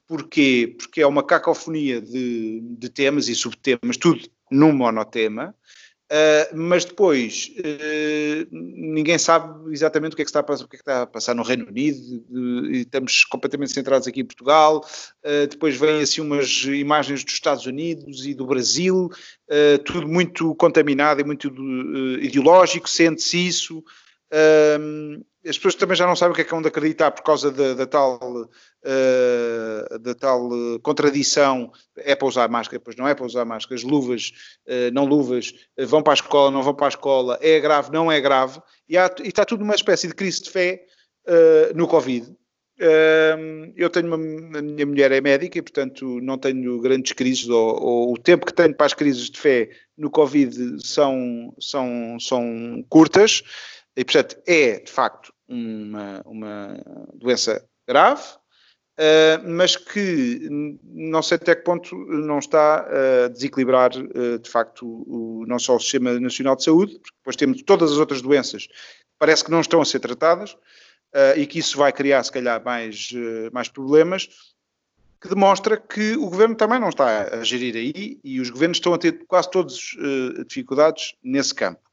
[0.07, 0.77] Porquê?
[0.77, 5.55] Porque é uma cacofonia de, de temas e subtemas, tudo num monotema,
[6.07, 10.69] Uh, mas depois uh, ninguém sabe exatamente o que, é que está a passar, o
[10.69, 11.99] que, é que está a passar no Reino Unido
[12.71, 14.87] e estamos completamente centrados aqui em Portugal.
[15.25, 19.11] Uh, depois vêm assim umas imagens dos Estados Unidos e do Brasil,
[19.85, 21.53] tudo muito contaminado e muito
[22.21, 23.85] ideológico, sente-se isso.
[25.48, 27.50] As pessoas também já não sabem o que é que é onde acreditar por causa
[27.50, 28.18] da, da tal
[28.87, 33.76] uh, da tal uh, contradição, é para usar máscara, pois não é para usar máscara,
[33.76, 34.32] as luvas,
[34.66, 35.52] uh, não luvas,
[35.87, 38.98] vão para a escola, não vão para a escola, é grave, não é grave, e,
[38.98, 40.85] há, e está tudo numa espécie de crise de fé
[41.74, 42.32] no Covid.
[43.74, 47.82] eu tenho uma, a minha mulher é médica e, portanto, não tenho grandes crises, ou,
[47.82, 52.85] ou, o tempo que tenho para as crises de fé no Covid são, são, são
[52.88, 53.42] curtas,
[53.96, 56.80] e, portanto, é, de facto, uma, uma
[57.14, 58.22] doença grave,
[58.98, 60.48] Uh, mas que
[60.82, 62.87] não sei até que ponto não está
[63.24, 67.37] a desequilibrar uh, de facto o, não só o Sistema Nacional de Saúde, porque depois
[67.37, 68.72] temos todas as outras doenças que
[69.18, 72.64] parece que não estão a ser tratadas uh, e que isso vai criar se calhar
[72.64, 73.11] mais,
[73.52, 74.30] mais problemas,
[75.20, 78.94] que demonstra que o Governo também não está a gerir aí e os governos estão
[78.94, 79.78] a ter quase todas
[80.46, 81.86] dificuldades nesse campo.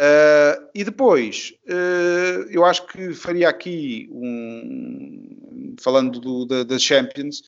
[0.00, 5.74] Uh, e depois, uh, eu acho que faria aqui um.
[5.80, 7.40] Falando do, da, da, Champions,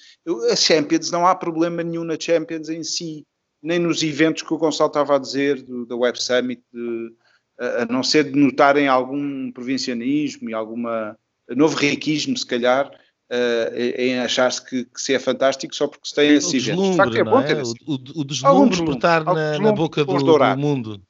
[0.52, 3.26] a Champions não há problema nenhum na Champions em si,
[3.60, 7.12] nem nos eventos que o Gonçalo estava a dizer, do, da Web Summit, de,
[7.58, 11.16] a, a não ser de notarem algum provincianismo e alguma
[11.48, 16.14] novo riquismo, se calhar, uh, em achar-se que, que se é fantástico só porque se
[16.14, 16.90] tem esse evento.
[16.90, 17.62] De facto, é bom ter é?
[17.62, 21.02] O, o, o deslumbre por estar na, na boca do, do mundo.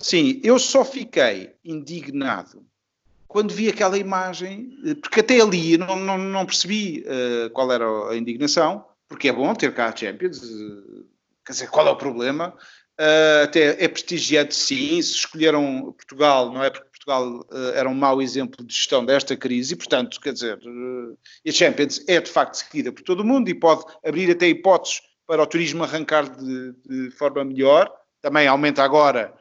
[0.00, 2.64] Sim, eu só fiquei indignado
[3.30, 7.86] quando vi aquela imagem, eh, porque até ali não, não, não percebi uh, qual era
[8.10, 11.06] a indignação, porque é bom ter cá a Champions, uh,
[11.46, 12.52] quer dizer, qual é o problema?
[13.00, 18.20] Uh, até é prestigiante, sim, se escolheram Portugal, não é porque Portugal era um mau
[18.20, 20.58] exemplo de gestão desta crise, e portanto, quer dizer,
[21.46, 25.02] a Champions é de facto seguida por todo o mundo e pode abrir até hipóteses
[25.26, 29.32] para o turismo arrancar de, de forma melhor, também aumenta agora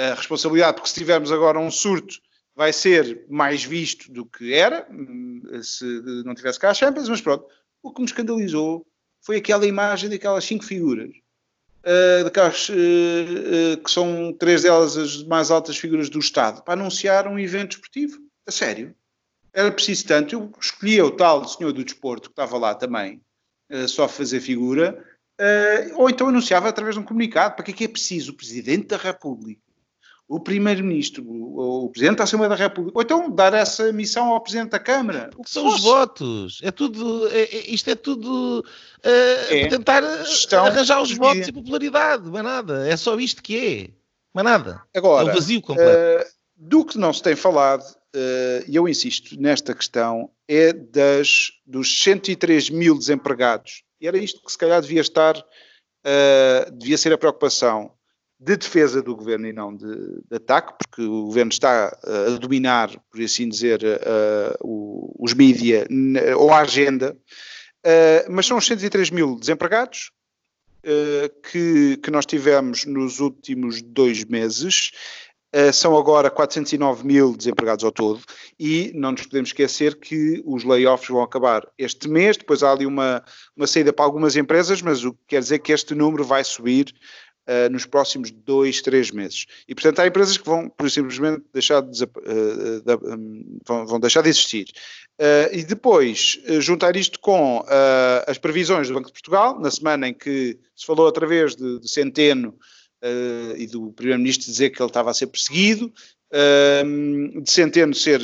[0.00, 2.16] a responsabilidade, porque se tivermos agora um surto,
[2.54, 5.84] vai ser mais visto do que era, hum, se
[6.24, 7.46] não tivesse cá a Champions, mas pronto.
[7.82, 8.86] O que me escandalizou
[9.22, 15.22] foi aquela imagem daquelas cinco figuras, uh, daquelas uh, uh, que são três delas as
[15.24, 18.18] mais altas figuras do Estado, para anunciar um evento esportivo.
[18.46, 18.94] A sério.
[19.52, 20.34] Era preciso tanto.
[20.34, 23.20] Eu escolhia o tal senhor do desporto que estava lá também,
[23.88, 25.04] só fazer figura,
[25.96, 27.56] ou então anunciava através de um comunicado.
[27.56, 29.60] Para que é que é preciso o Presidente da República
[30.30, 34.40] o Primeiro-Ministro, o, o Presidente da Assembleia da República, ou então dar essa missão ao
[34.40, 35.28] Presidente da Câmara.
[35.36, 36.60] O que são os votos?
[36.62, 42.30] É tudo, é, é, isto é tudo uh, é, tentar arranjar os votos e popularidade,
[42.30, 42.88] não é nada.
[42.88, 43.90] É só isto que é,
[44.32, 44.80] não é nada.
[44.94, 46.24] Agora, é o vazio completo.
[46.24, 51.50] Uh, do que não se tem falado, uh, e eu insisto nesta questão, é das,
[51.66, 53.82] dos 103 mil desempregados.
[54.00, 55.34] E era isto que se calhar devia estar,
[56.78, 57.92] devia ser a preocupação
[58.40, 62.38] de defesa do governo e não de, de ataque, porque o governo está uh, a
[62.38, 65.86] dominar, por assim dizer, uh, o, os mídias
[66.38, 70.10] ou a agenda, uh, mas são os 103 mil desempregados
[71.52, 74.92] que, que nós tivemos nos últimos dois meses.
[75.74, 78.22] são agora 409 mil desempregados ao todo.
[78.58, 82.86] E não nos podemos esquecer que os layoffs vão acabar este mês, depois há ali
[82.86, 83.22] uma,
[83.54, 86.94] uma saída para algumas empresas, mas o que quer dizer que este número vai subir
[87.48, 89.46] uh, nos próximos dois, três meses.
[89.68, 92.08] E, portanto, há empresas que vão, por simplesmente, deixar de, uh,
[92.84, 94.68] de, um, vão, vão, deixar de existir.
[95.20, 97.64] Uh, e depois, juntar isto com
[98.26, 101.78] as previsões do Banco de Portugal, na semana em que se falou outra vez de,
[101.78, 102.54] de Centeno
[103.56, 105.92] e do Primeiro-Ministro dizer que ele estava a ser perseguido,
[107.42, 108.20] de Centeno ser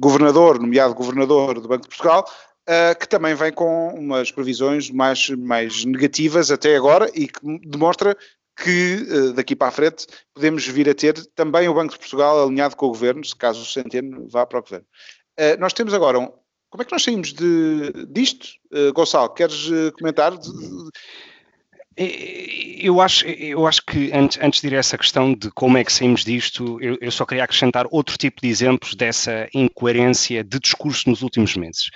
[0.00, 2.24] governador, nomeado governador do Banco de Portugal,
[2.68, 8.16] uh, que também vem com umas previsões mais, mais negativas até agora e que demonstra
[8.56, 12.42] que uh, daqui para a frente podemos vir a ter também o Banco de Portugal
[12.42, 14.86] alinhado com o Governo, se caso o Centeno vá para o Governo.
[15.38, 16.26] Uh, nós temos agora um,
[16.70, 18.48] como é que nós saímos de, disto?
[18.94, 20.32] Gonçalo, queres comentar?
[21.96, 25.84] Eu acho, eu acho que antes, antes de ir a essa questão de como é
[25.84, 30.58] que saímos disto, eu, eu, só queria acrescentar outro tipo de exemplos dessa incoerência de
[30.58, 31.90] discurso nos últimos meses.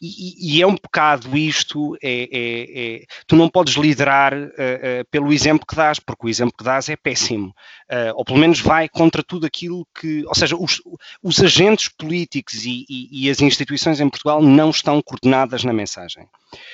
[0.00, 5.04] E, e é um bocado isto, é, é, é tu não podes liderar uh, uh,
[5.10, 7.48] pelo exemplo que dás, porque o exemplo que dás é péssimo,
[7.90, 10.80] uh, ou pelo menos vai contra tudo aquilo que, ou seja, os,
[11.22, 16.26] os agentes políticos e, e, e as instituições em Portugal não estão coordenadas na mensagem.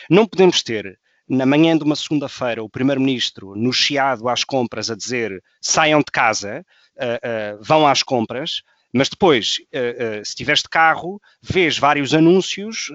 [0.08, 4.96] Não podemos ter na manhã de uma segunda-feira, o Primeiro-Ministro no chiado às compras a
[4.96, 6.64] dizer saiam de casa,
[6.96, 8.62] uh, uh, vão às compras,
[8.92, 12.90] mas depois, uh, se tiveres de carro, vês vários anúncios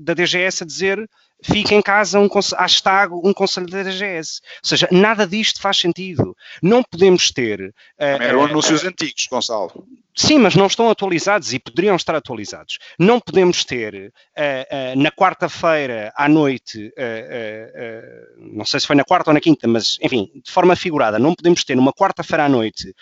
[0.00, 1.10] da DGS a dizer
[1.42, 4.40] fica em casa um hashtag um conselho da DGS.
[4.62, 6.34] Ou seja, nada disto faz sentido.
[6.62, 7.74] Não podemos ter.
[7.98, 9.86] Eram anúncios antigos, Gonçalo.
[10.16, 12.78] Sim, mas não estão atualizados e poderiam estar atualizados.
[12.98, 19.04] Não podemos ter uh, uh, na quarta-feira à noite, uh, não sei se foi na
[19.04, 22.48] quarta ou na quinta, mas enfim, de forma figurada, não podemos ter numa quarta-feira à
[22.48, 22.94] noite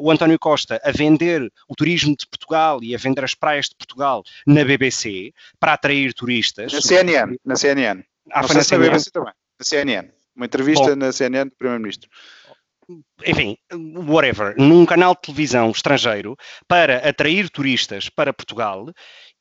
[0.00, 3.74] o António Costa a vender o turismo de Portugal e a vender as praias de
[3.74, 6.72] Portugal na BBC para atrair turistas.
[6.72, 8.02] Na CNN, na CNN.
[8.30, 8.84] Ah, não sei na, CNN.
[8.84, 10.08] na BBC também, na CNN.
[10.34, 12.08] Uma entrevista Bom, na CNN do Primeiro-Ministro
[13.26, 13.56] enfim,
[14.06, 18.86] whatever, num canal de televisão estrangeiro para atrair turistas para Portugal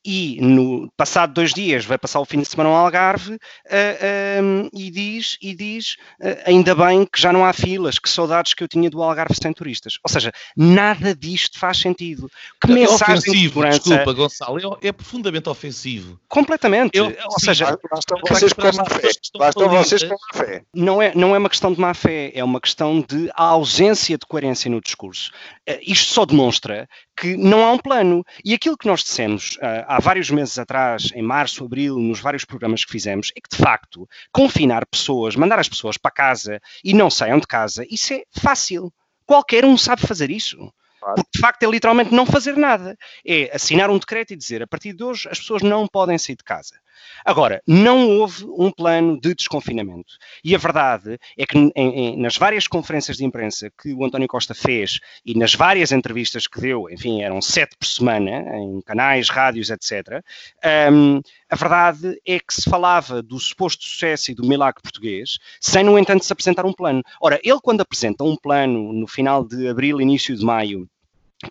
[0.05, 4.69] e no passado dois dias vai passar o fim de semana ao Algarve uh, uh,
[4.73, 8.63] e diz, e diz uh, ainda bem que já não há filas, que saudades que
[8.63, 9.99] eu tinha do Algarve sem turistas.
[10.03, 12.29] Ou seja, nada disto faz sentido.
[12.59, 13.79] Que é mensagem ofensivo, de segurança...
[13.79, 16.19] desculpa, Gonçalo, é, é profundamente ofensivo.
[16.27, 16.97] Completamente.
[16.97, 19.09] Eu, ou sim, seja, lá estão vocês com má fé.
[19.35, 20.63] Lá estão vocês com má fé.
[20.73, 24.25] Não é, não é uma questão de má fé, é uma questão de ausência de
[24.25, 25.31] coerência no discurso.
[25.85, 26.87] isto só demonstra
[27.21, 28.25] que não há um plano.
[28.43, 32.45] E aquilo que nós dissemos uh, há vários meses atrás, em março, abril, nos vários
[32.45, 36.93] programas que fizemos, é que de facto confinar pessoas, mandar as pessoas para casa e
[36.93, 38.93] não saiam de casa, isso é fácil.
[39.25, 40.73] Qualquer um sabe fazer isso.
[41.01, 41.15] Claro.
[41.15, 42.95] Porque de facto é literalmente não fazer nada.
[43.25, 46.35] É assinar um decreto e dizer a partir de hoje as pessoas não podem sair
[46.35, 46.75] de casa.
[47.25, 50.13] Agora, não houve um plano de desconfinamento.
[50.43, 54.27] E a verdade é que em, em, nas várias conferências de imprensa que o António
[54.27, 59.29] Costa fez e nas várias entrevistas que deu, enfim, eram sete por semana, em canais,
[59.29, 60.23] rádios, etc.,
[60.91, 65.83] um, a verdade é que se falava do suposto sucesso e do milagre português, sem,
[65.83, 67.03] no entanto, se apresentar um plano.
[67.19, 70.87] Ora, ele, quando apresenta um plano no final de abril, início de maio,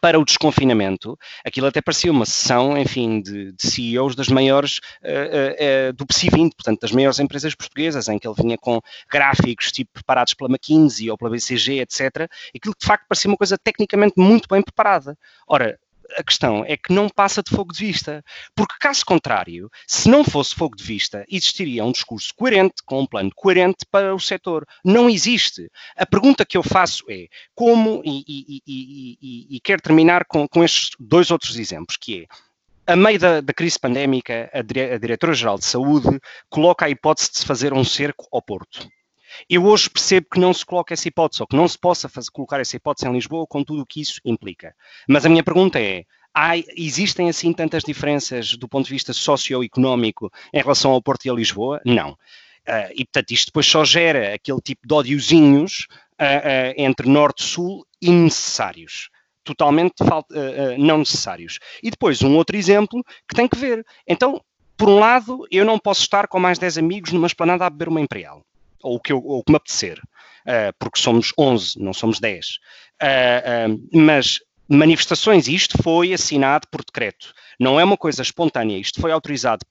[0.01, 5.91] para o desconfinamento, aquilo até parecia uma sessão, enfim, de, de CEOs das maiores, uh,
[5.91, 9.73] uh, do PSI 20, portanto, das maiores empresas portuguesas, em que ele vinha com gráficos
[9.73, 12.31] tipo preparados pela McKinsey ou pela BCG, etc.
[12.55, 15.17] Aquilo de facto parecia uma coisa tecnicamente muito bem preparada.
[15.47, 15.79] Ora,
[16.17, 18.25] a questão é que não passa de fogo de vista.
[18.55, 23.07] Porque, caso contrário, se não fosse fogo de vista, existiria um discurso coerente, com um
[23.07, 24.67] plano coerente para o setor.
[24.85, 25.71] Não existe.
[25.97, 30.65] A pergunta que eu faço é como, e, e, e, e quero terminar com, com
[30.65, 32.27] estes dois outros exemplos, que é
[32.93, 37.31] a meio da, da, crise pandémica, a, dire, a Diretora-Geral de Saúde coloca a hipótese
[37.31, 38.89] de se fazer um cerco ao Porto.
[39.49, 42.31] Eu hoje percebo que não se coloca essa hipótese, ou que não se possa fazer,
[42.31, 44.75] colocar essa hipótese em Lisboa com tudo o que isso implica.
[45.09, 50.31] Mas a minha pergunta é, há, existem assim tantas diferenças do ponto de vista socioeconómico
[50.53, 51.81] em relação ao Porto e a Lisboa?
[51.85, 52.13] Não.
[52.13, 55.87] Uh, e, portanto, isto depois só gera aquele tipo de ódiozinhos
[56.21, 59.09] uh, uh, entre Norte e Sul innecessários
[59.43, 59.95] totalmente
[60.79, 61.59] não necessários.
[61.83, 63.85] E depois um outro exemplo que tem que ver.
[64.07, 64.41] Então,
[64.77, 67.89] por um lado, eu não posso estar com mais 10 amigos numa esplanada a beber
[67.89, 68.45] uma Imperial
[68.83, 72.59] ou o que, eu, ou que me apetecer, uh, porque somos 11, não somos 10.
[73.03, 74.39] Uh, uh, mas
[74.69, 79.65] manifestações, isto foi assinado por decreto, não é uma coisa espontânea, isto foi autorizado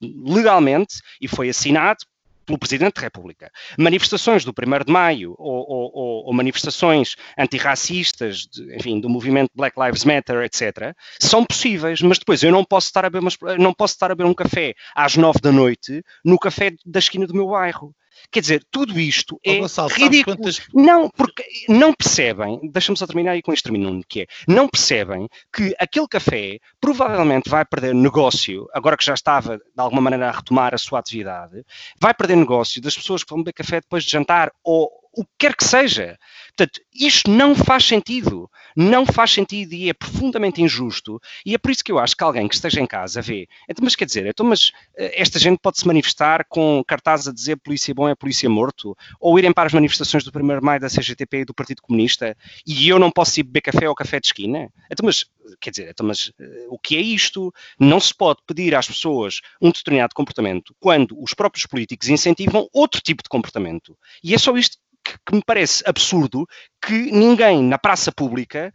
[0.00, 2.04] legalmente e foi assinado
[2.48, 3.52] pelo Presidente da República.
[3.78, 9.78] Manifestações do 1 de Maio ou, ou, ou manifestações antirracistas, de, enfim, do movimento Black
[9.78, 13.94] Lives Matter, etc., são possíveis, mas depois eu não posso estar a beber, não posso
[13.94, 17.48] estar a beber um café às 9 da noite no café da esquina do meu
[17.48, 17.94] bairro.
[18.30, 20.36] Quer dizer, tudo isto é Gonçalo, ridículo.
[20.36, 20.60] Quantas...
[20.74, 25.28] Não, porque não percebem, deixa-me só terminar aí com este termino, que é, não percebem
[25.52, 30.32] que aquele café provavelmente vai perder negócio, agora que já estava de alguma maneira a
[30.32, 31.64] retomar a sua atividade,
[32.00, 35.30] vai perder negócio das pessoas que vão beber café depois de jantar ou o que
[35.38, 36.18] quer que seja.
[36.56, 38.50] Portanto, isto não faz sentido.
[38.76, 41.20] Não faz sentido e é profundamente injusto.
[41.44, 43.48] E é por isso que eu acho que alguém que esteja em casa vê.
[43.68, 47.32] Então, mas quer dizer, então, mas eh, esta gente pode se manifestar com cartazes a
[47.32, 48.96] dizer polícia bom é polícia morto?
[49.20, 52.36] Ou irem para as manifestações do 1 de maio da CGTP e do Partido Comunista
[52.66, 54.68] e eu não posso ir beber café ao café de esquina?
[54.90, 55.24] Então, mas,
[55.60, 57.52] quer dizer, então, mas eh, o que é isto?
[57.78, 63.00] Não se pode pedir às pessoas um determinado comportamento quando os próprios políticos incentivam outro
[63.00, 63.96] tipo de comportamento.
[64.22, 66.46] E é só isto que, que me parece absurdo
[66.84, 68.72] que ninguém na praça pública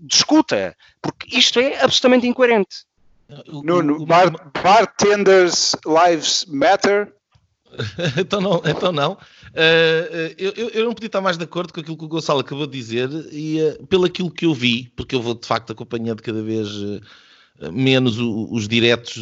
[0.00, 2.84] discuta, porque isto é absolutamente incoerente.
[3.46, 4.30] Nuno, bar,
[4.62, 7.12] bartenders lives matter?
[8.18, 8.62] então não.
[8.64, 9.12] Então não.
[9.12, 12.66] Uh, eu, eu, não podia estar mais de acordo com aquilo que o Gonçalo acabou
[12.66, 16.22] de dizer e uh, pelo aquilo que eu vi, porque eu vou de facto acompanhando
[16.22, 17.00] cada vez uh,
[17.72, 19.16] menos o, os diretos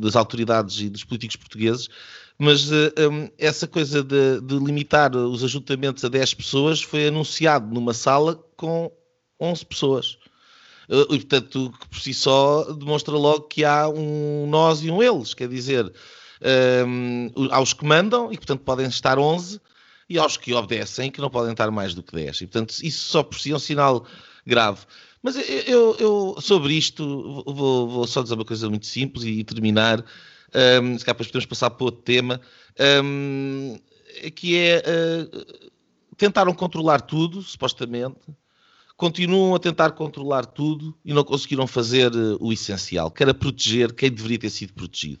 [0.00, 1.88] das autoridades e dos políticos portugues,
[2.38, 7.74] mas uh, eh, essa coisa de, de, limitar os ajuntamentos a 10 pessoas foi anunciado
[7.74, 8.92] numa sala com
[9.40, 10.18] 11 pessoas.
[10.88, 15.02] Uh, e, portanto, que por si só demonstra logo que há um nós e um
[15.02, 15.92] eles, quer dizer,
[16.86, 19.60] um, aos que mandam, e portanto podem estar 11,
[20.08, 22.42] e aos que obedecem, que não podem estar mais do que 10.
[22.42, 24.06] E portanto, isso só por si é um sinal
[24.46, 24.80] grave.
[25.22, 30.04] Mas eu, eu, sobre isto, vou, vou, só dizer uma coisa muito simples e, terminar
[30.54, 32.40] um, se calhar depois podemos passar para outro tema,
[33.04, 33.78] um,
[34.34, 35.62] que é uh,
[36.16, 38.18] tentaram controlar tudo, supostamente,
[38.96, 43.92] continuam a tentar controlar tudo e não conseguiram fazer uh, o essencial, que era proteger
[43.92, 45.20] quem deveria ter sido protegido.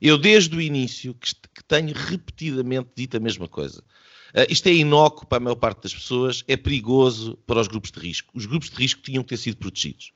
[0.00, 3.84] Eu, desde o início, que, que tenho repetidamente dito a mesma coisa.
[4.34, 7.90] Uh, isto é inócuo para a maior parte das pessoas, é perigoso para os grupos
[7.90, 8.30] de risco.
[8.34, 10.12] Os grupos de risco tinham que ter sido protegidos.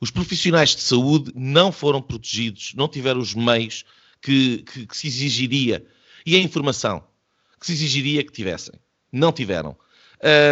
[0.00, 3.84] Os profissionais de saúde não foram protegidos, não tiveram os meios
[4.20, 5.86] que, que, que se exigiria
[6.24, 7.02] e a informação
[7.58, 8.74] que se exigiria que tivessem.
[9.10, 9.76] Não tiveram.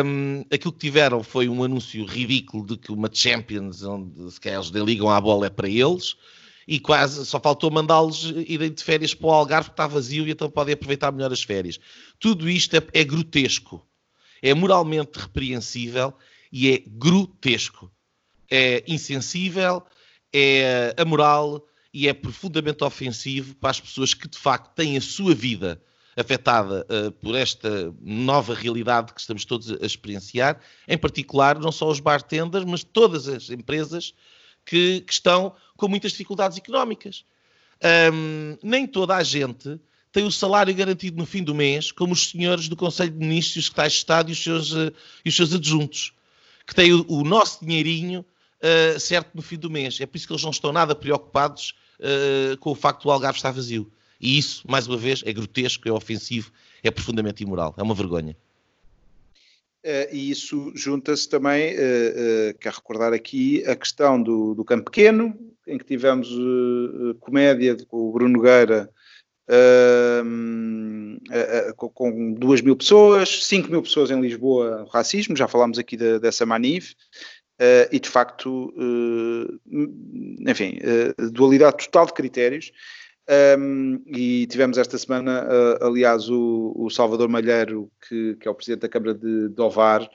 [0.05, 4.61] Um, aquilo que tiveram foi um anúncio ridículo de que uma Champions, onde se calhar
[4.61, 6.17] eles ligam à bola, é para eles,
[6.67, 10.31] e quase só faltou mandá-los irem de férias para o Algarve, que está vazio, e
[10.31, 11.79] então podem aproveitar melhor as férias.
[12.19, 13.87] Tudo isto é, é grotesco,
[14.43, 16.15] é moralmente repreensível
[16.53, 17.91] e é grotesco.
[18.51, 19.83] É insensível,
[20.33, 25.35] é amoral e é profundamente ofensivo para as pessoas que de facto têm a sua
[25.35, 25.81] vida
[26.17, 31.89] afetada uh, por esta nova realidade que estamos todos a experienciar, em particular não só
[31.89, 34.15] os bartenders, mas todas as empresas
[34.65, 37.25] que, que estão com muitas dificuldades económicas.
[38.13, 39.79] Um, nem toda a gente
[40.13, 43.57] tem o salário garantido no fim do mês, como os senhores do Conselho de Ministros,
[43.57, 44.93] os secretários de Estado e os seus, uh,
[45.25, 46.13] e os seus adjuntos,
[46.67, 48.25] que têm o, o nosso dinheirinho
[48.61, 50.01] uh, certo no fim do mês.
[50.01, 53.39] É por isso que eles não estão nada preocupados uh, com o facto do Algarve
[53.39, 53.91] estar vazio.
[54.21, 58.37] E isso, mais uma vez, é grotesco, é ofensivo, é profundamente imoral, é uma vergonha.
[59.85, 64.91] Uh, e isso junta-se também, uh, uh, quero recordar aqui, a questão do, do campo
[64.91, 66.29] pequeno, em que tivemos
[67.21, 68.91] comédia com o Bruno Nogueira
[71.77, 76.19] com, com duas mil pessoas, 5 mil pessoas em Lisboa, racismo, já falámos aqui de,
[76.19, 76.95] dessa manif,
[77.55, 78.75] Uh, e de facto,
[80.41, 80.77] enfim,
[81.31, 82.73] dualidade total de critérios.
[83.59, 85.49] Um, e tivemos esta semana,
[85.81, 90.07] aliás, o, o, Salvador Malheiro, que, que, é o presidente da Câmara de, de Ovar,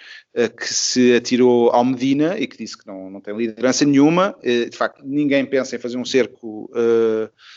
[0.56, 4.36] que se atirou ao Medina e que disse que não, não tem liderança nenhuma.
[4.43, 6.69] de facto, ninguém pensa em fazer um cerco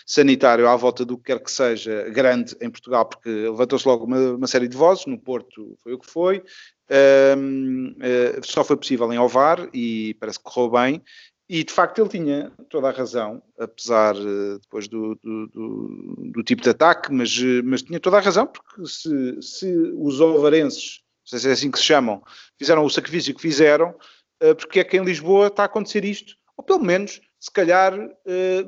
[0.06, 4.32] sanitário à volta do que quer que seja grande em Portugal, porque levantou-se logo uma,
[4.32, 5.04] uma série de vozes.
[5.04, 6.42] No Porto foi o que foi,
[7.38, 11.02] um, uh, eh, só foi possível em Ovar e parece que correu bem.
[11.52, 16.42] E de facto ele tinha toda a razão, apesar uh, depois do, do, do, do,
[16.42, 21.02] tipo de ataque, mas, uh, mas tinha toda a razão, porque se, se os ovarenses,
[21.20, 22.22] não sei se é assim que se chamam,
[22.58, 23.94] fizeram o sacrifício que fizeram,
[24.56, 26.36] porque é que em Lisboa está a acontecer isto?
[26.56, 27.92] Ou pelo menos, se calhar,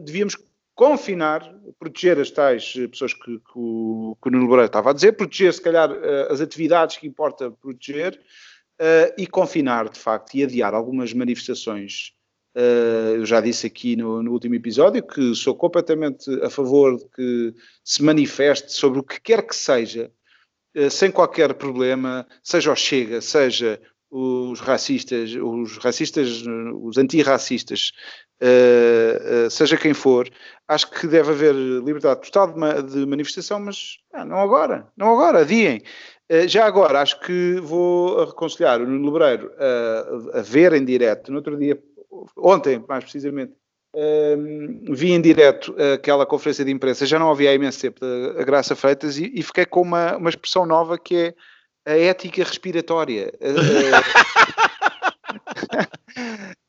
[0.05, 0.37] devíamos
[0.75, 4.93] confinar, proteger as tais eh, pessoas que, que, o, que o Nuno Moreira estava a
[4.93, 8.21] dizer, proteger se calhar eh, as atividades que importa proteger
[9.17, 12.13] e confinar de facto e adiar algumas manifestações.
[12.57, 17.05] Uh, eu já disse aqui no, no, último episódio que sou completamente a favor de
[17.07, 20.09] que se manifeste sobre o que quer que seja,
[20.77, 26.45] uh, sem qualquer problema, seja o Chega, seja os racistas, os racistas,
[26.81, 27.91] os antirracistas,
[28.41, 30.31] uh, seja quem for,
[30.69, 35.83] acho que deve haver liberdade total de, manifestação, mas ah, não agora, não agora, adiem.
[36.47, 41.39] Já agora, acho que vou reconciliar o Nuno Lebreiro a, a ver em direto, no
[41.39, 41.79] outro dia,
[42.37, 43.53] ontem mais precisamente,
[44.91, 48.05] vi em direto aquela conferência de imprensa, já não havia há imenso tempo,
[48.39, 51.35] a Graça Freitas, e, e fiquei com uma, uma expressão nova que é
[51.87, 53.33] a ética respiratória.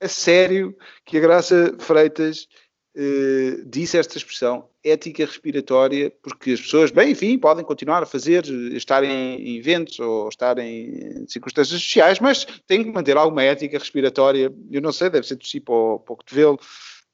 [0.02, 0.76] a sério
[1.06, 2.48] que a Graça Freitas
[2.96, 8.46] uh, disse esta expressão, ética respiratória, porque as pessoas, bem, enfim, podem continuar a fazer,
[8.74, 14.54] estar em eventos ou estar em circunstâncias sociais, mas têm que manter alguma ética respiratória.
[14.72, 16.60] Eu não sei, deve ser tossir para o, para o cotovelo.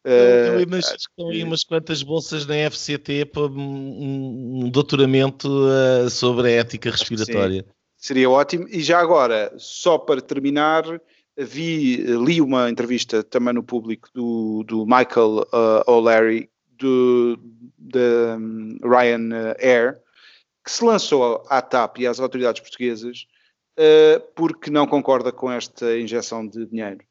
[0.03, 5.47] Eu, eu imagino que estão aí umas quantas bolsas na FCT para um, um doutoramento
[5.47, 7.65] uh, sobre a ética respiratória.
[7.95, 8.67] Seria ótimo.
[8.67, 10.83] E já agora, só para terminar,
[11.37, 16.49] vi, li uma entrevista também no público do, do Michael uh, O'Leary,
[16.81, 17.39] do,
[17.77, 19.99] da um, Ryan Air,
[20.63, 23.27] que se lançou à TAP e às autoridades portuguesas
[23.77, 27.03] uh, porque não concorda com esta injeção de dinheiro.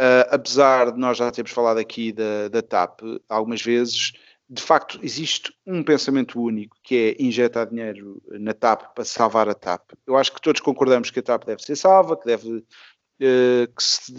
[0.00, 4.12] Uh, apesar de nós já termos falado aqui da, da TAP algumas vezes,
[4.48, 9.54] de facto existe um pensamento único que é injetar dinheiro na TAP para salvar a
[9.54, 9.92] TAP.
[10.06, 13.82] Eu acho que todos concordamos que a TAP deve ser salva, que deve uh, que
[13.82, 14.12] se,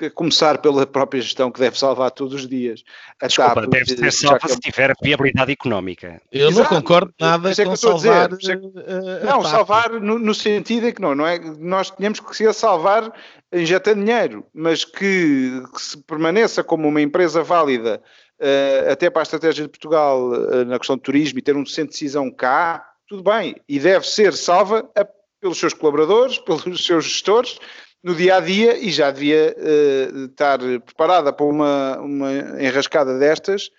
[0.00, 2.82] que começar pela própria gestão que deve salvar todos os dias.
[3.20, 6.22] A Desculpa, TAP, deve ser salva se tiver viabilidade económica.
[6.32, 6.72] Eu Exato.
[6.72, 8.34] não concordo nada é com salvar.
[8.34, 11.38] Dizer, é não, salvar no, no, sentido é que não, não é?
[11.38, 13.12] Nós tínhamos que ser salvar
[13.52, 18.02] injetando dinheiro, mas que, que se permaneça como uma empresa válida
[18.40, 21.66] uh, até para a estratégia de Portugal uh, na questão do turismo e ter um
[21.66, 25.06] centro de decisão cá, tudo bem, e deve ser salva a,
[25.40, 27.58] pelos seus colaboradores, pelos seus gestores,
[28.02, 33.70] no dia a dia e já devia uh, estar preparada para uma, uma enrascada destas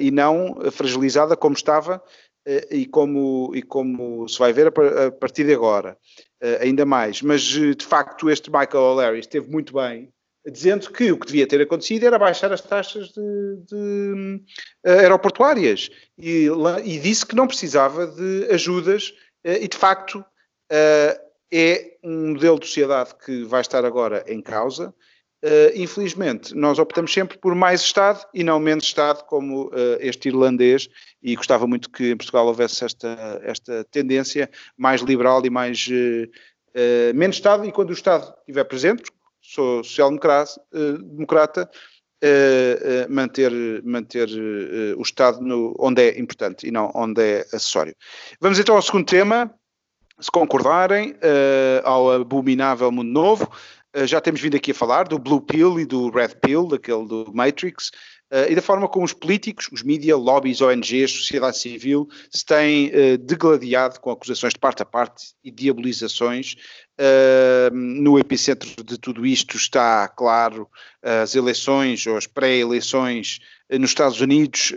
[0.00, 2.02] e não fragilizada como estava
[2.70, 5.94] e, como, e como se vai ver a, partir de agora.
[6.58, 10.10] ainda mais, mas de facto este Michael O'Leary esteve muito bem
[10.50, 14.42] dizendo que o que devia ter acontecido era baixar as taxas de, de
[14.86, 16.48] uh, aeroportuárias e,
[16.84, 19.14] e, disse que não precisava de ajudas
[19.46, 21.20] uh, e de facto uh,
[21.52, 24.94] é um modelo de sociedade que vai estar agora em causa.
[25.74, 30.88] infelizmente, nós optamos sempre por mais Estado e não menos Estado, como este irlandês,
[31.22, 35.86] e gostava muito que em Portugal houvesse esta, esta tendência mais liberal e mais
[37.14, 39.02] menos Estado, e quando o Estado estiver presente,
[39.44, 41.70] sou social-democrata,
[42.24, 43.52] uh, uh, manter,
[43.84, 44.28] manter
[44.96, 47.94] o Estado no, onde é importante e não onde é acessório.
[48.40, 49.54] Vamos então ao segundo tema,
[50.18, 51.16] se concordarem,
[51.82, 53.50] ao abominável mundo novo.
[54.06, 57.30] já temos vindo aqui a falar do Blue Pill e do Red Pill, daquele do
[57.34, 57.90] Matrix,
[58.30, 62.88] uh, e da forma como os políticos, os mídias, lobbies, ONGs, sociedade civil se têm
[62.88, 66.54] uh, degladiado com acusações de parte a parte e diabolizações.
[67.00, 70.68] Uh, no epicentro de tudo isto está, claro,
[71.02, 74.72] as eleições ou as pré-eleições nos Estados Unidos,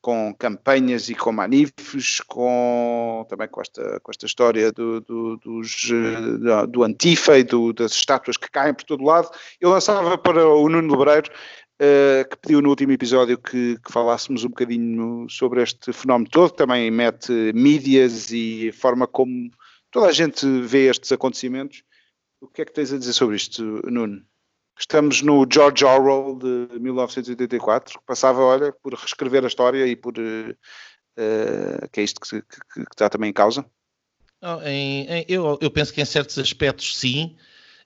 [0.00, 5.90] com campanhas e com manifes, com, também com esta, com esta história do, do, dos,
[6.70, 9.28] do Antifa e do, das estátuas que caem por todo lado.
[9.60, 11.30] Eu lançava para o Nuno Lebreiro
[11.80, 16.50] uh, que pediu no último episódio que, que, falássemos um bocadinho sobre este fenómeno todo,
[16.50, 19.50] também mete mídias e a forma como
[19.90, 21.82] toda a gente vê estes acontecimentos.
[22.40, 24.24] O que é que tens a dizer sobre isto, Nuno?
[24.78, 30.14] Estamos no George Orwell de 1984, que passava, olha, por reescrever a história e por.
[30.18, 33.64] Uh, que é isto que, que, que, está também em causa?
[34.66, 37.36] em, em, eu, eu penso que em certos aspectos sim,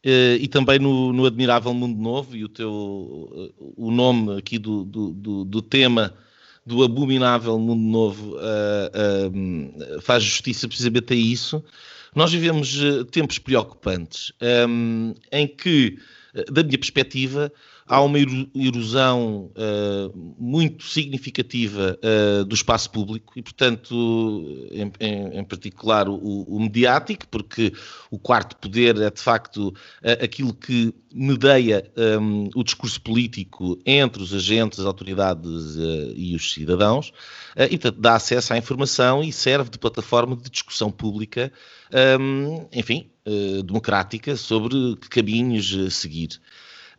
[0.04, 5.12] e também no, no, Admirável Mundo Novo, e o teu o nome aqui do, do,
[5.12, 6.14] do, do tema
[6.64, 11.62] do abominável Mundo Novo uh, uh, faz justiça precisamente a isso.
[12.14, 12.78] Nós vivemos
[13.12, 14.32] tempos preocupantes
[14.68, 15.96] um, em que,
[16.50, 17.52] da minha perspectiva,
[17.90, 18.18] há uma
[18.54, 26.42] erosão uh, muito significativa uh, do espaço público e, portanto, em, em, em particular o,
[26.42, 27.72] o, mediático, porque
[28.08, 34.22] o quarto poder é de facto uh, aquilo que medeia um, o discurso político entre
[34.22, 35.76] os agentes, as autoridades
[36.14, 37.12] e os cidadãos,
[37.56, 41.52] e, portanto, dá acesso à informação e serve de plataforma de discussão pública,
[42.20, 43.10] um, enfim,
[43.64, 46.40] democrática sobre que caminhos seguir.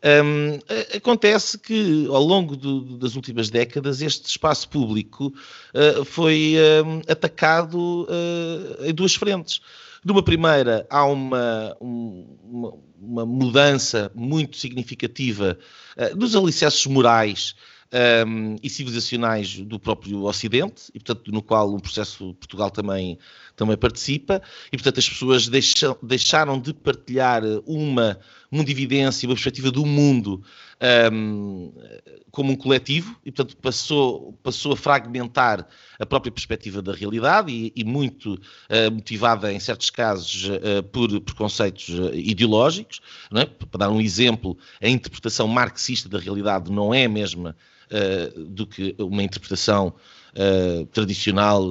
[0.04, 0.58] Um,
[0.98, 8.08] acontece que ao longo do, das últimas décadas este espaço público uh, foi um, atacado
[8.10, 9.62] uh, em duas frentes.
[10.04, 15.56] Numa primeira, há uma, uma, uma mudança muito significativa
[15.96, 17.56] uh, dos alicerces morais
[17.94, 23.18] um, e civilizacionais do próprio Ocidente, e portanto no qual o processo Portugal também,
[23.56, 28.18] também participa, e portanto as pessoas deixam, deixaram de partilhar uma
[28.50, 30.44] mundividência, uma perspectiva do mundo
[31.12, 31.72] um,
[32.32, 35.68] como um coletivo e, portanto, passou, passou a fragmentar
[36.00, 41.20] a própria perspectiva da realidade e, e muito uh, motivada, em certos casos, uh, por
[41.22, 43.00] preconceitos uh, ideológicos.
[43.36, 43.46] É?
[43.46, 47.56] Para dar um exemplo, a interpretação marxista da realidade não é a mesma
[48.48, 49.94] do que uma interpretação
[50.94, 51.68] tradicional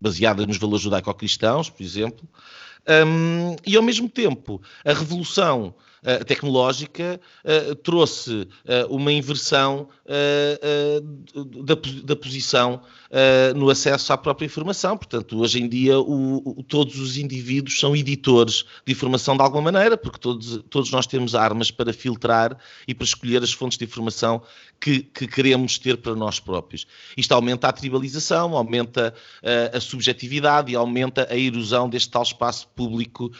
[0.00, 2.24] baseada nos valores judaico-cristãos, por exemplo.
[2.88, 9.88] Um, e ao mesmo tempo, a revolução uh, tecnológica uh, trouxe uh, uma inversão
[12.04, 12.80] da, posição
[13.56, 14.96] no acesso à própria informação.
[14.96, 15.94] Portanto, hoje em dia,
[16.68, 21.34] todos os indivíduos são editores de informação de alguma maneira, porque todos, todos nós temos
[21.34, 24.40] armas para filtrar e para escolher as fontes de informação
[24.80, 26.86] que, que queremos ter para nós próprios.
[27.16, 29.12] Isto aumenta a tribalização, aumenta
[29.72, 33.32] a subjetividade e aumenta a erosão deste tal espaço público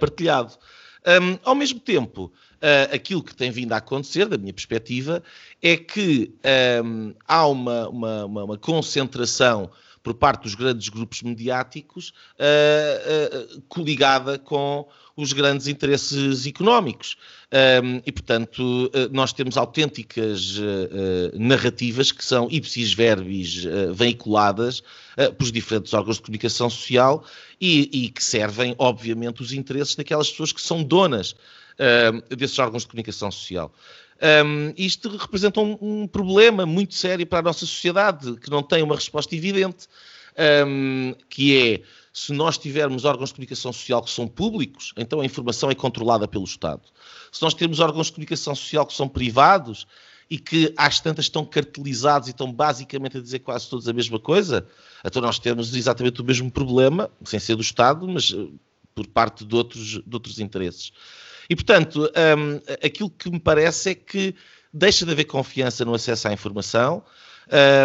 [0.00, 0.54] partilhado.
[1.06, 5.22] Um, ao mesmo tempo, uh, aquilo que tem vindo a acontecer, da minha perspectiva,
[5.62, 6.32] é que
[6.84, 9.70] um, há uma, uma, uma, concentração
[10.08, 17.16] por parte dos grandes grupos mediáticos uh, uh, coligada com os grandes interesses económicos.
[17.52, 20.54] Um, e, portanto, nós temos autênticas
[21.34, 24.80] narrativas que são ipsis verbis veiculadas
[25.36, 27.24] pelos diferentes órgãos de comunicação social
[27.60, 31.34] e, e, que servem, obviamente, os interesses daquelas pessoas que são donas
[32.30, 33.74] desses órgãos de comunicação social.
[34.20, 38.82] Um, isto representa um, um, problema muito sério para a nossa sociedade, que não tem
[38.82, 39.86] uma resposta evidente,
[40.66, 45.24] um, que é se nós tivermos órgãos de comunicação social que são públicos, então a
[45.24, 46.82] informação é controlada pelo Estado.
[47.30, 49.86] Se nós temos órgãos de comunicação social que são privados
[50.28, 54.18] e que às tantas estão cartelizados e estão basicamente a dizer quase todos a mesma
[54.18, 54.66] coisa,
[55.04, 58.52] então nós temos exatamente o mesmo problema, sem ser do Estado, mas uh,
[58.94, 60.92] por parte de outros, de outros interesses.
[61.48, 64.34] E, portanto, um, aquilo que me parece é que
[64.72, 67.02] deixa de haver confiança no acesso à informação,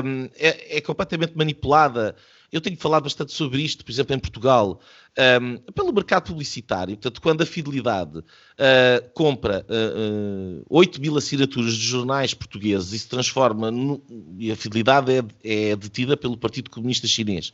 [0.03, 2.15] um, é, é, completamente manipulada.
[2.51, 4.79] Eu tenho falado bastante sobre isto, por exemplo, em Portugal,
[5.41, 6.95] um, pelo mercado publicitário.
[6.95, 12.99] Portanto, quando a Fidelidade uh, compra uh, uh, 8 mil assinaturas de jornais portugueses e
[12.99, 14.03] se transforma, no,
[14.37, 17.53] e a Fidelidade é, é detida pelo Partido Comunista Chinês.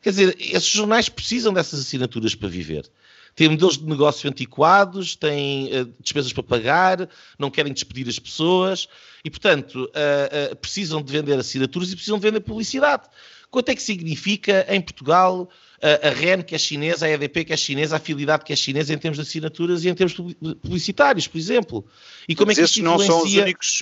[0.00, 2.88] Quer dizer, esses jornais precisam dessas assinaturas para viver
[3.34, 7.08] têm modelos de negócio antiquados, têm uh, despesas para pagar,
[7.38, 8.88] não querem despedir as pessoas
[9.24, 13.04] e, portanto, uh, precisam de vender assinaturas e precisam de vender publicidade.
[13.50, 15.48] Quanto é que significa em Portugal
[15.82, 18.94] a REN, que é chinesa, a EDP, que é chinesa, a Fidelidade, que é chinesa,
[18.94, 20.14] em termos de assinaturas e em termos
[20.62, 21.84] publicitários, por exemplo.
[22.28, 23.80] E como Mas é que esses não são os únicos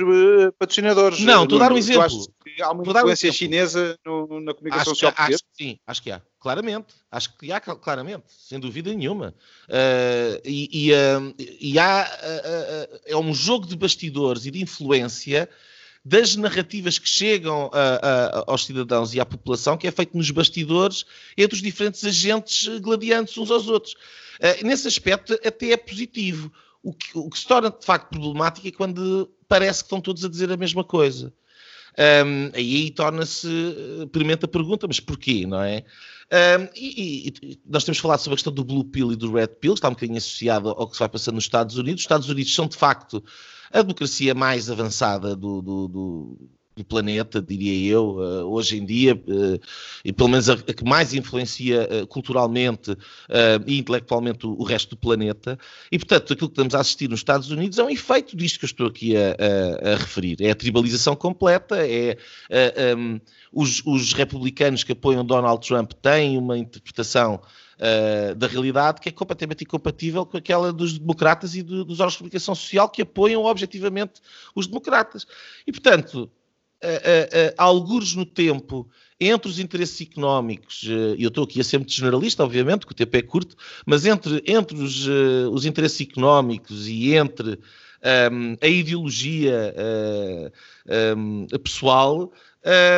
[0.58, 1.20] patrocinadores.
[1.20, 2.26] Não, estou a dar um exemplo.
[2.62, 6.10] Há uma influência um chinesa no, na comunicação acho, social acho que sim, acho que
[6.10, 6.22] há.
[6.40, 9.34] Claramente, acho que há claramente, sem dúvida nenhuma.
[9.68, 12.10] Uh, e, e, uh, e, há
[13.04, 15.48] é um jogo de bastidores e de influência
[16.04, 20.30] das narrativas que chegam a, a, aos cidadãos e à população, que é feito nos
[20.30, 21.04] bastidores
[21.36, 23.94] entre os diferentes agentes gladiantes uns aos outros.
[24.64, 26.50] nesse aspecto, até é positivo.
[26.82, 30.24] O que, o que se torna de facto problemático é quando parece que estão todos
[30.24, 31.32] a dizer a mesma coisa.
[31.98, 33.48] Um, aí torna-se
[34.12, 35.84] premente a pergunta, mas porquê, não é?
[36.32, 39.48] Um, e, e, nós temos falado sobre a questão do Blue Pill e do Red
[39.60, 42.00] Pill, está um bocadinho associado ao que se vai passando nos Estados Unidos.
[42.00, 43.22] Os Estados Unidos são, de facto,
[43.70, 46.50] a democracia mais avançada do, do, do
[46.80, 49.60] do planeta, diria eu, uh, hoje em dia, uh,
[50.04, 52.96] e pelo menos a, a, que mais influencia uh, culturalmente
[53.66, 55.58] e intelectualmente o, o, resto do planeta.
[55.90, 58.64] E, portanto, aquilo que estamos a assistir nos Estados Unidos é um efeito disto que
[58.64, 60.36] eu estou aqui a, a, a referir.
[60.40, 62.16] É a tribalização completa, é.
[62.96, 63.20] Um,
[63.52, 67.40] os, os, republicanos que apoiam Donald Trump têm uma interpretação
[67.80, 72.12] uh, da realidade que é completamente incompatível com aquela dos democratas e do, dos órgãos
[72.12, 74.20] de comunicação social que apoiam objetivamente
[74.54, 75.26] os democratas.
[75.66, 76.30] E, portanto,
[76.82, 81.76] uh, uh, algures no tempo entre os interesses económicos, e eu estou aqui a ser
[81.76, 83.54] muito generalista, obviamente, que o tempo é curto,
[83.84, 85.06] mas entre, entre os,
[85.52, 87.58] os interesses económicos e entre
[88.32, 89.74] um, a ideologia
[91.18, 92.32] um, pessoal,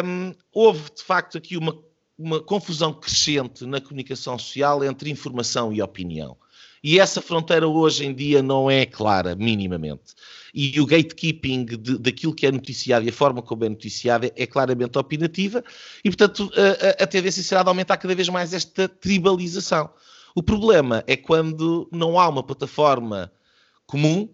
[0.05, 1.77] um, houve de facto aqui uma,
[2.17, 6.37] uma confusão crescente na comunicação social entre informação e opinião.
[6.83, 10.15] E essa fronteira hoje em dia não é clara, minimamente.
[10.53, 14.33] E o gatekeeping de, daquilo que é noticiado e a forma como é noticiado é,
[14.37, 15.63] é claramente opinativa,
[16.05, 19.89] e portanto a, a, a tendência será de aumentar cada vez mais esta tribalização.
[20.35, 23.33] O problema é quando não há uma plataforma
[23.87, 24.29] comum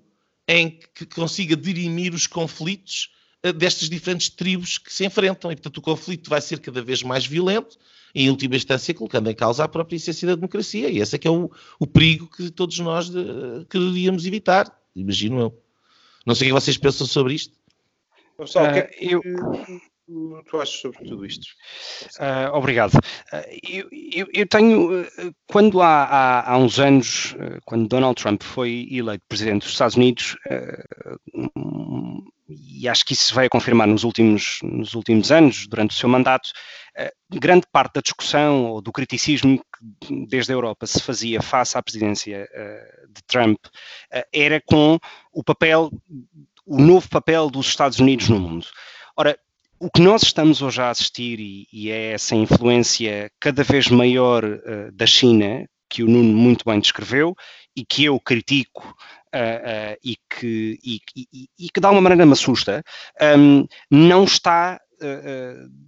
[0.46, 3.10] em que consiga dirimir os conflitos
[3.44, 5.52] uh, destas diferentes tribos que se enfrentam.
[5.52, 7.76] E, portanto, o conflito vai ser cada vez mais violento,
[8.14, 10.88] em última instância, colocando em causa a própria essência da democracia.
[10.88, 15.40] E esse é que é o, o perigo que todos nós de, queríamos evitar, imagino
[15.40, 15.62] eu.
[16.26, 17.54] Não sei o que vocês pensam sobre isto.
[18.36, 19.22] Pessoal, uh, o que é que eu...
[20.44, 21.46] tu achas sobre tudo isto?
[22.18, 22.94] Uh, obrigado.
[22.94, 25.06] Uh, eu, eu, eu, tenho,
[25.46, 27.34] quando há, há, há, uns anos,
[27.64, 30.36] quando Donald Trump foi eleito presidente dos Estados Unidos,
[32.48, 35.98] e acho que isso se veio a confirmar nos últimos, nos últimos anos, durante o
[35.98, 36.50] seu mandato,
[37.30, 39.62] grande parte da discussão ou do criticismo
[40.00, 42.48] que desde a Europa se fazia face à presidência
[43.08, 43.58] de Trump
[44.32, 44.98] era com
[45.32, 45.90] o papel
[46.68, 48.66] o novo papel dos Estados Unidos no mundo.
[49.16, 49.38] Ora,
[49.80, 54.44] o que nós estamos hoje a assistir, e, e é essa influência cada vez maior
[54.44, 57.34] uh, da China, que o Nuno muito bem descreveu
[57.74, 58.86] e que eu critico
[59.34, 62.82] uh, uh, e, que, e, e, e, que de alguma maneira me assusta,
[63.38, 64.78] um, não está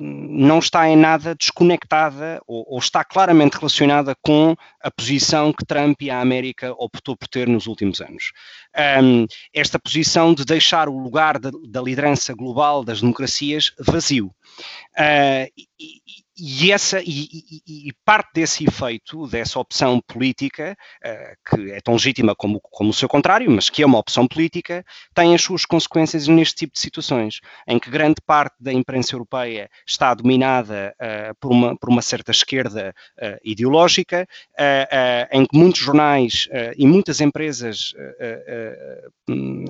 [0.01, 6.01] não está em nada desconectada ou, ou, está claramente relacionada com a posição que Trump
[6.03, 8.33] e a América optou por ter nos últimos anos.
[9.03, 14.27] Um, esta posição de deixar o lugar da, da liderança global das democracias vazio.
[14.99, 16.01] Uh, e,
[16.41, 17.29] e, essa, e,
[17.67, 22.91] e, e, parte desse efeito, dessa opção política, uh, que é tão legítima como, como
[22.91, 24.85] o seu contrário, mas que é uma opção política,
[25.15, 29.69] tem as suas consequências neste tipo de situações, em que grande parte da imprensa europeia
[29.87, 34.27] está dominada uh, por, uma, por uma certa esquerda uh, ideológica,
[35.33, 37.93] em que muitos jornais e muitas empresas,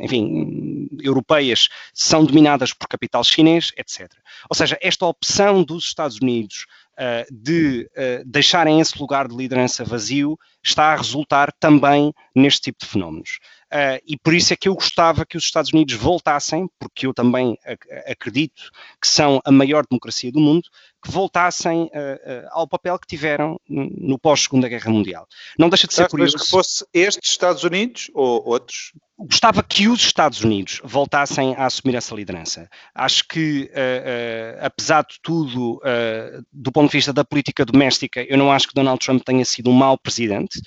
[0.03, 4.11] enfim, europeias, são dominadas por capital chinês, etc.
[4.49, 6.67] Ou seja, esta opção dos Estados Unidos
[6.99, 12.85] uh, de uh, deixarem esse lugar de liderança vazio está a resultar também neste tipo
[12.85, 13.39] de fenómenos.
[13.73, 17.15] Uh, e por isso é que eu gostava que os Estados Unidos voltassem, porque eu
[17.15, 20.69] também ac acredito que são a maior democracia do mundo,
[21.03, 25.27] que voltassem uh, uh, ao papel que tiveram no pós-Segunda Guerra Mundial.
[25.59, 26.37] Não deixa de ser curioso.
[26.37, 28.93] que fosse estes Estados Unidos ou outros?
[29.19, 32.69] Gostava que os Estados Unidos voltassem a assumir essa liderança.
[32.95, 35.81] Acho que, uh, apesar de tudo,
[36.51, 39.69] do ponto de vista da política doméstica, eu não acho que Donald Trump tenha sido
[39.69, 40.61] um mau presidente.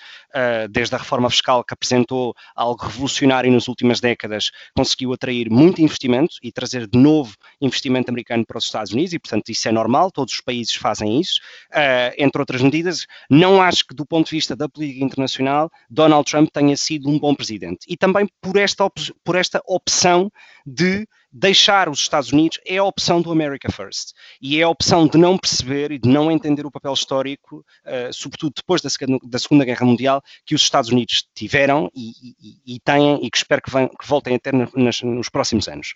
[0.69, 6.35] desde a reforma fiscal que apresentou algo revolucionário nas últimas décadas, conseguiu atrair muito investimento
[6.41, 10.11] e trazer de novo investimento americano para os Estados Unidos, e portanto isso é normal
[10.11, 11.39] todos os países fazem isso,
[11.71, 13.05] uh, entre outras medidas.
[13.29, 17.19] Não acho que, do ponto de vista da política internacional, Donald Trump tenha sido um
[17.19, 17.85] bom presidente.
[17.87, 18.89] E também por esta,
[19.23, 20.31] por esta opção
[20.65, 24.13] de deixar os Estados Unidos é a opção do America First.
[24.39, 28.13] E é a opção de não perceber e de não entender o papel histórico, uh,
[28.13, 28.89] sobretudo depois da,
[29.23, 33.37] da, Segunda Guerra Mundial, que os Estados Unidos tiveram e, e, e têm e que
[33.37, 35.93] espero que, que voltem a ter nas, nos próximos anos.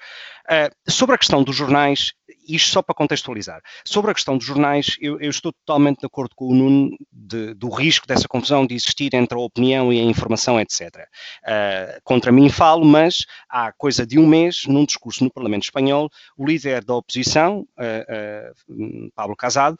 [0.49, 2.13] Uh, sobre a questão dos jornais,
[2.47, 3.61] isto só para contextualizar.
[3.85, 7.53] Sobre a questão dos jornais, eu, eu estou totalmente de acordo com o Nuno de,
[7.53, 10.81] do risco dessa confusão de existir entre a opinião e a informação, etc.
[10.81, 11.07] Uh,
[11.45, 16.09] ah, contra mim falo, mas há coisa de um mês, num discurso no Parlamento Espanhol,
[16.37, 19.77] o líder da oposição, uh, uh, Pablo Casado,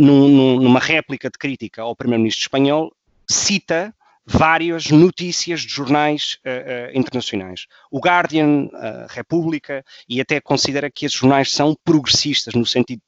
[0.00, 2.92] num, numa réplica de crítica ao primeiro-ministro espanhol,
[3.30, 3.94] cita
[4.28, 7.66] várias notícias de jornais uh, uh, internacionais.
[7.90, 13.00] O Guardian, a República, e até considera que esses jornais são progressistas, no sentido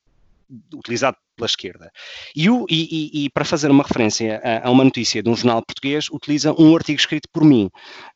[0.74, 1.92] utilizado pela esquerda.
[2.34, 5.36] E, o, e, e, e, para fazer uma referência a, a, uma notícia de um
[5.36, 7.70] jornal português, utiliza um artigo escrito por mim.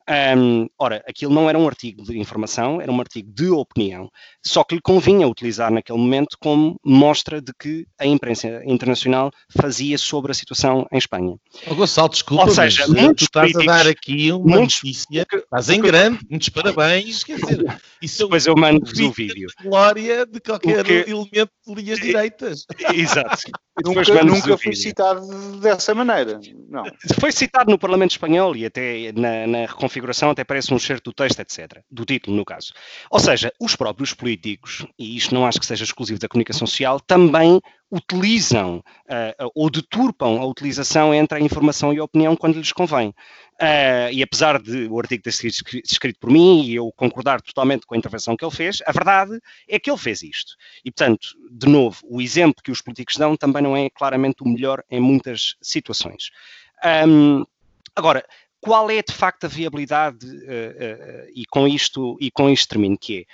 [0.08, 4.10] Um, ora, aquilo não era um artigo de informação, era um artigo de opinião,
[4.44, 9.96] só que lhe convinha utilizar naquele momento como mostra de que a imprensa internacional fazia
[9.96, 11.36] sobre a situação em Espanha.
[11.66, 15.80] Oh, Gonçalo, desculpa, Ou seja, mas tu estás a dar aqui uma notícia, estás em
[15.80, 17.64] grande, muitos parabéns, quer dizer,
[18.02, 19.48] isso Depois eu mando-vos o vídeo.
[19.62, 21.10] glória de qualquer que...
[21.10, 22.66] elemento de linhas direitas.
[22.92, 23.38] Exato.
[23.82, 26.38] nunca nunca fui citado dessa maneira.
[26.68, 26.84] Não.
[27.18, 29.93] Foi citado no Parlamento Espanhol e até na, na reconfiguração
[30.30, 31.82] até parece um certo do texto, etc.
[31.90, 32.72] Do título, no caso.
[33.10, 37.00] Ou seja, os próprios políticos, e isto não acho que seja exclusivo da comunicação social,
[37.00, 42.72] também utilizam uh, ou deturpam a utilização entre a informação e a opinião quando lhes
[42.72, 43.14] convém.
[43.54, 45.52] Uh, e apesar de o artigo ter sido
[45.84, 49.38] escrito por mim e eu concordar totalmente com a intervenção que ele fez, a verdade
[49.68, 50.56] é que ele fez isto.
[50.84, 54.48] E, portanto, de novo, o exemplo que os políticos dão também não é claramente o
[54.48, 56.30] melhor em muitas situações.
[57.06, 57.44] Um,
[57.94, 58.24] agora,
[58.64, 62.96] qual é de facto a viabilidade, uh, uh, e, com isto, e com isto termino,
[62.96, 63.26] que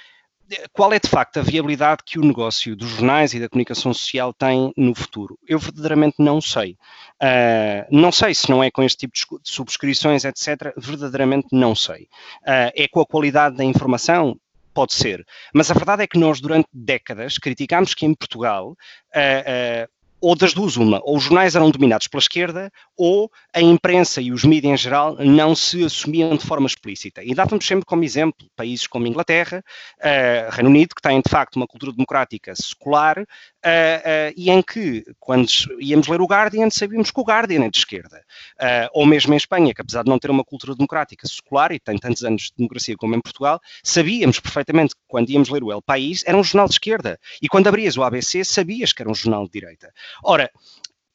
[0.52, 3.94] é, qual é de facto a viabilidade que o negócio dos jornais e da comunicação
[3.94, 5.38] social tem no futuro?
[5.46, 6.76] Eu verdadeiramente não sei.
[7.22, 10.74] Uh, não sei se não é com este tipo de subscrições, etc.
[10.76, 12.08] Verdadeiramente não sei.
[12.42, 14.36] Uh, é com a qualidade da informação?
[14.74, 15.24] Pode ser.
[15.54, 20.52] Mas a verdade é que nós, durante décadas, criticámos que em Portugal uh, ou das
[20.52, 24.72] duas uma, ou os jornais eram dominados pela esquerda, ou a imprensa e os mídias
[24.72, 27.22] em geral não se assumiam de forma explícita.
[27.24, 29.64] E dávamos sempre como exemplo países como Inglaterra,
[29.98, 34.62] uh, Reino Unido, que têm de facto uma cultura democrática secular, uh, uh, e em
[34.62, 35.48] que, quando
[35.78, 38.22] íamos ler o Guardian, sabíamos que o Guardian é de esquerda.
[38.92, 41.96] ou mesmo em Espanha, que apesar de não ter uma cultura democrática secular, e tem
[41.98, 45.82] tantos anos de democracia como em Portugal, sabíamos perfeitamente que quando íamos ler o El
[45.82, 47.18] País, era um jornal de esquerda.
[47.40, 49.92] E quando abrias o ABC, sabias que era um jornal de direita.
[50.22, 50.50] Ora,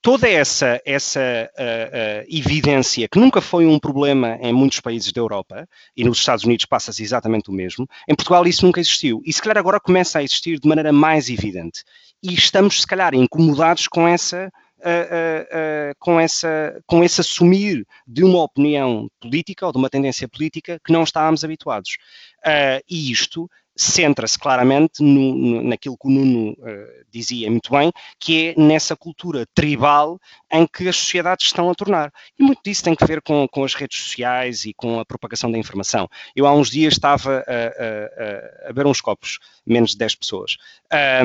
[0.06, 5.20] toda essa, essa uh, uh, evidência, que nunca foi um problema em muitos países da
[5.20, 5.68] Europa,
[5.98, 9.20] e nos Estados Unidos passa-se exatamente o mesmo, em Portugal isso nunca existiu.
[9.26, 11.84] E se calhar agora começa a existir de maneira mais evidente.
[12.22, 14.52] E estamos, se calhar, incomodados com essa.
[14.78, 20.80] Uh, com, essa, com esse assumir de uma opinião política ou de uma tendência política
[20.86, 21.98] que não estávamos habituados.
[22.88, 28.50] e isto centra-se claramente no, no, naquilo que o Nuno uh, dizia muito bem, que
[28.50, 30.20] é nessa cultura tribal
[30.52, 32.12] em que as sociedades estão a tornar.
[32.40, 35.52] E muito disso tem que ver com, com as redes sociais e com a propagação
[35.52, 36.08] da informação.
[36.36, 40.16] Eu há uns dias estava a, a, a, a ver uns copos, menos de 10
[40.16, 40.58] pessoas,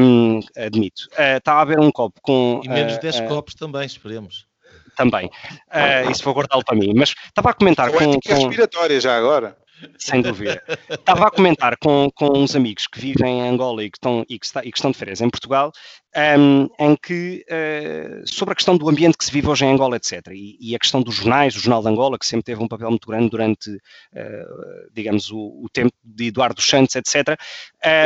[0.01, 1.09] um, admito.
[1.13, 2.61] Uh, estava a ver um copo com...
[2.65, 4.51] E menos de 10 uh, copos também, esperemos
[4.97, 5.27] também.
[5.27, 6.93] Uh, isso vou guardá-lo para mim.
[6.95, 8.21] Mas estava a comentar com.
[8.21, 8.35] com...
[8.35, 9.57] respiratória já agora.
[9.99, 10.63] Sem dúvida.
[10.89, 14.39] Estava a comentar com, com uns amigos que vivem em Angola e que estão, e
[14.39, 15.73] que está, e que estão de férias em Portugal,
[16.17, 19.97] um, em que, uh, sobre a questão do ambiente que se vive hoje em Angola,
[19.97, 20.27] etc.
[20.33, 22.91] E, e, a questão dos jornais, o Jornal de Angola, que sempre teve um papel
[22.91, 27.39] muito grande durante, uh, digamos, o, o, tempo de Eduardo Santos, etc.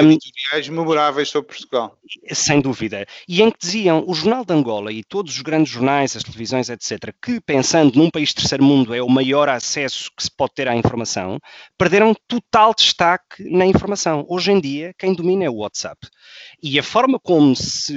[0.02, 1.98] Um, Editoriais memoráveis sobre Portugal.
[2.32, 3.06] Sem dúvida.
[3.26, 6.68] E em que diziam, o Jornal de Angola e todos os grandes jornais, as televisões,
[6.68, 10.68] etc., que pensando num país terceiro mundo é o maior acesso que se pode ter
[10.68, 11.38] à informação,
[11.78, 14.26] perderam total destaque na informação.
[14.28, 16.06] Hoje em dia, quem domina é o WhatsApp.
[16.62, 17.93] E a forma como se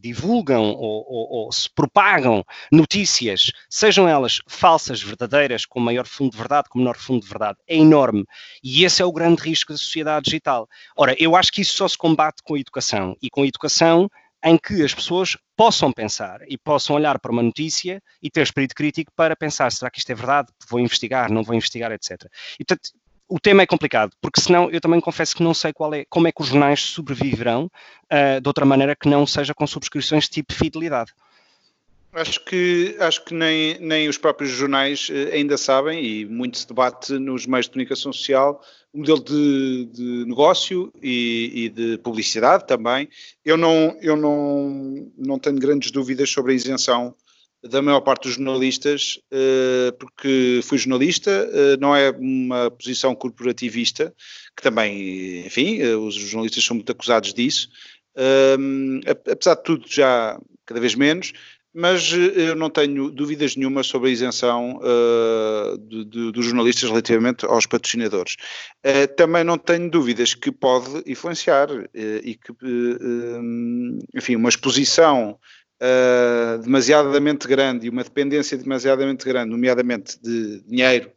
[0.00, 6.38] divulgam ou, ou, ou, se propagam notícias, sejam elas falsas, verdadeiras, com maior fundo de
[6.38, 8.24] verdade, com menor fundo de verdade, é enorme.
[8.62, 10.68] E esse é o grande risco da sociedade digital.
[10.96, 13.16] Ora, eu acho que isso só se combate com a educação.
[13.22, 14.08] E com a educação
[14.44, 18.74] em que as pessoas possam pensar e possam olhar para uma notícia e ter espírito
[18.74, 20.52] crítico para pensar, será que isto é verdade?
[20.68, 22.24] Vou investigar, não vou investigar, etc.
[22.58, 22.90] E, portanto,
[23.28, 26.26] o tema é complicado, porque senão eu também confesso que não sei qual é, como
[26.26, 27.70] é que os jornais sobreviverão
[28.04, 31.12] uh, de outra maneira que não seja com subscrições tipo fidelidade.
[32.10, 36.66] Acho que, acho que nem, nem os próprios jornais uh, ainda sabem, e muito se
[36.66, 38.62] debate nos meios de comunicação social,
[38.94, 43.08] o modelo de, de negócio e, e, de publicidade também.
[43.44, 47.14] Eu, não, eu não, não tenho grandes dúvidas sobre a isenção
[47.62, 54.14] da maior parte dos jornalistas, eh, porque fui jornalista, eh, não é uma posição corporativista,
[54.56, 57.68] que também, enfim, eh, os jornalistas são muito acusados disso,
[59.30, 61.32] apesar de tudo já cada vez menos,
[61.72, 68.34] mas eu não tenho dúvidas nenhuma sobre a isenção uh, dos jornalistas relativamente aos patrocinadores.
[68.84, 72.52] Uh, também não tenho dúvidas que pode influenciar uh, e que,
[74.12, 75.38] enfim, uma exposição
[75.82, 81.10] uh, demasiadamente grande e uma dependência demasiadamente grande, nomeadamente de dinheiro,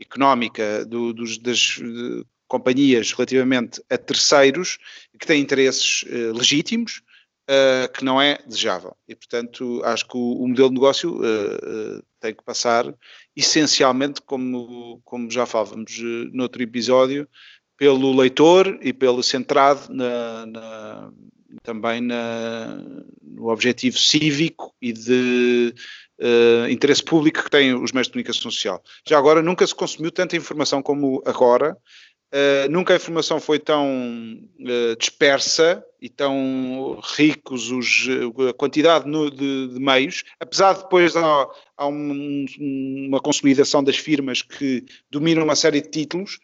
[0.00, 4.78] económica do, dos, das de, companhias relativamente a terceiros
[5.18, 7.02] que têm interesses uh, legítimos,
[7.48, 8.96] uh, que não é desejável.
[9.08, 12.92] E, portanto, acho que o, o modelo de negócio uh, tem que passar
[13.34, 17.28] essencialmente, como, como já falávamos uh, noutro episódio,
[17.76, 21.12] pelo leitor e pelo centrado na, na,
[21.62, 22.78] também na,
[23.22, 25.74] no objetivo cívico e de
[26.20, 28.82] uh, interesse público que têm os meios de comunicação social.
[29.06, 31.76] Já agora nunca se consumiu tanta informação como agora,
[32.32, 33.86] uh, nunca a informação foi tão
[34.60, 38.06] uh, dispersa e tão ricos os,
[38.48, 42.46] a quantidade no, de, de, meios, apesar de depois há, há um,
[43.08, 46.38] uma consolidação das firmas que dominam uma série de títulos,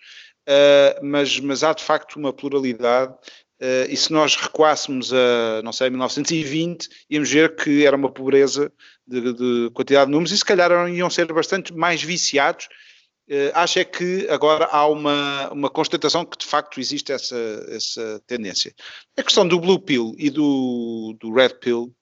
[1.01, 3.15] mas, mas há de facto uma pluralidade
[3.63, 8.73] Uh, e se nós recuássemos a, não sei, 1920, íamos ver que era uma pobreza
[9.07, 12.67] de, de quantidade de números e se calhar iam ser bastante mais viciados.
[13.29, 17.37] Uh, acho é que agora há uma, uma constatação que de facto existe essa,
[17.69, 18.75] essa tendência.
[19.17, 21.95] A questão do Blue Pill e do, do Red Pill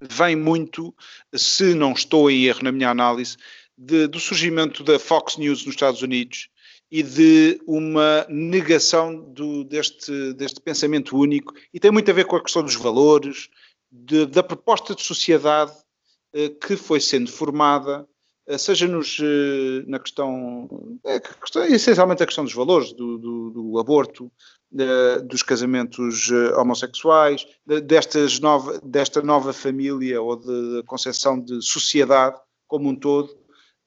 [0.00, 0.94] vem muito,
[1.34, 3.36] se não estou em erro na minha análise,
[3.76, 6.48] de, do surgimento da Fox News nos Estados Unidos
[6.90, 12.36] e de uma negação do, deste, deste pensamento único e tem muito a ver com
[12.36, 13.48] a questão dos valores,
[13.90, 15.72] de, da proposta de sociedade
[16.32, 18.06] eh, que foi sendo formada
[18.58, 19.18] seja nos,
[19.86, 20.68] na questão,
[21.04, 21.20] é,
[21.68, 24.30] essencialmente a questão dos valores, do, do, do aborto,
[25.24, 27.46] dos casamentos homossexuais,
[27.84, 33.36] destas nova, desta nova família ou da concepção de sociedade como um todo,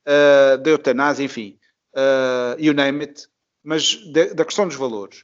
[0.06, 1.59] da eutanásia, enfim,
[2.58, 3.28] you name it,
[3.64, 5.24] mas da questão dos valores.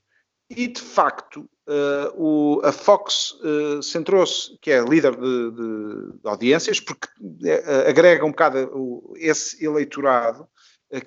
[0.50, 6.28] E, de facto, uh, o, a Fox uh, centrou-se, que é líder de, de, de
[6.30, 10.48] audiências, porque uh, agrega um bocado o, esse eleitorado,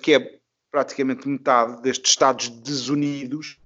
[0.01, 0.39] que é
[0.69, 3.57] praticamente metade destes Estados desunidos,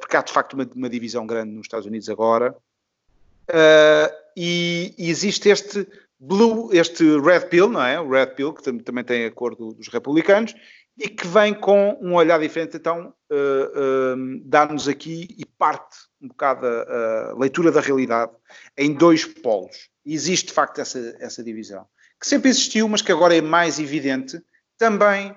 [0.00, 2.56] porque há de facto uma, uma, divisão grande nos Estados Unidos agora,
[4.34, 5.86] e, e, existe este
[6.26, 8.00] blue, este red pill, não é?
[8.00, 10.54] O red pill, que também tem a cor do, dos republicanos,
[10.96, 16.66] e que vem com um olhar diferente, então uh, dá-nos aqui e parte um bocado
[16.66, 18.32] a, a, leitura da realidade
[18.78, 19.90] em dois polos.
[20.06, 21.84] Existe de facto essa, essa divisão,
[22.20, 24.40] que sempre existiu, mas que agora é mais evidente,
[24.78, 25.34] também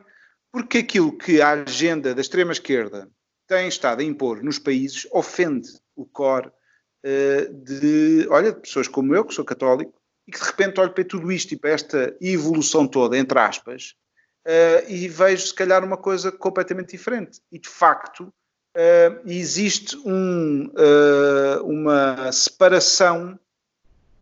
[0.51, 3.09] porque aquilo que a agenda da extrema-esquerda
[3.47, 9.15] tem estado a impor nos países ofende o core uh, de, olha, de pessoas como
[9.15, 9.96] eu, que sou católico,
[10.27, 13.95] e que de repente olho para tudo isto e para esta evolução toda, entre aspas,
[14.45, 17.39] uh, e vejo se calhar uma coisa completamente diferente.
[17.51, 23.39] E de facto uh, existe um, uh, uma separação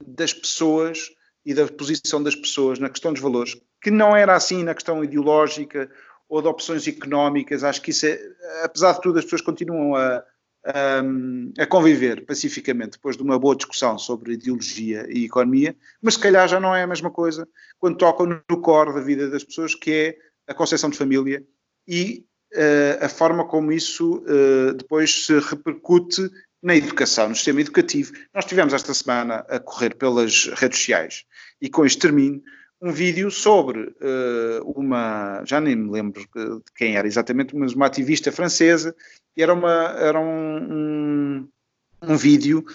[0.06, 1.12] das pessoas
[1.44, 5.04] e da posição das pessoas na questão dos valores, que não era assim na questão
[5.04, 5.90] ideológica
[6.28, 7.64] ou de opções económicas.
[7.64, 8.20] Acho que isso é,
[8.64, 10.24] apesar de tudo, as pessoas continuam a,
[10.66, 16.20] a, a, conviver pacificamente depois de uma boa discussão sobre ideologia e economia, mas se
[16.20, 17.48] calhar já não é a mesma coisa
[17.80, 21.44] quando tocam no core da vida das pessoas, que é a concepção de família
[21.88, 26.30] e uh, a forma como isso uh, depois se repercute
[26.64, 28.12] na educação, no sistema educativo.
[28.34, 31.26] Nós tivemos esta semana a correr pelas redes sociais
[31.62, 32.42] e com este termino
[32.82, 37.86] um vídeo sobre uh, uma, já nem me lembro de quem era exatamente, mas uma
[37.86, 38.96] ativista francesa,
[39.36, 41.50] e era, uma, era um, um,
[42.02, 42.66] um vídeo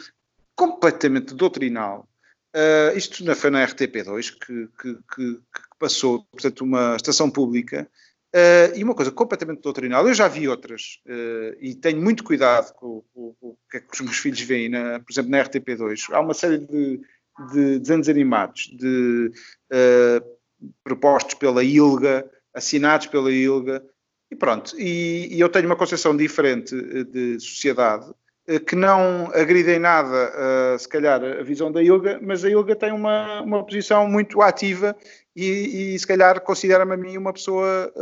[0.54, 2.08] completamente doutrinal.
[2.54, 7.88] Uh, isto foi na RTP2 que, que, que, que, passou, portanto, uma estação pública,
[8.34, 10.06] uh, e uma coisa completamente doutrinal.
[10.06, 14.00] Eu já vi outras, uh, e tenho muito cuidado com, o que é que os
[14.00, 16.12] meus filhos veem, na, por exemplo, na RTP2.
[16.12, 17.00] Há uma série de
[17.52, 19.32] de desenhos animados, de
[20.84, 23.82] propostos pela ILGA, assinados pela ILGA,
[24.30, 24.78] e pronto.
[24.78, 28.08] E, e eu tenho uma concepção diferente eh, de sociedade
[28.48, 30.32] uh, que não agride em nada,
[30.74, 34.40] uh, se calhar, a visão da ILGA, mas a ILGA tem uma, uma posição muito
[34.40, 34.96] ativa
[35.34, 37.92] e, e se calhar considera-me a mim uma pessoa,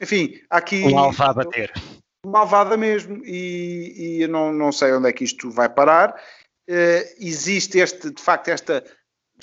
[0.00, 0.82] enfim, aqui...
[0.82, 1.72] Um alfa a bater.
[2.26, 6.14] Malvada mesmo, e, e eu não, não sei onde é que isto vai parar,
[7.18, 8.82] existe este, de facto esta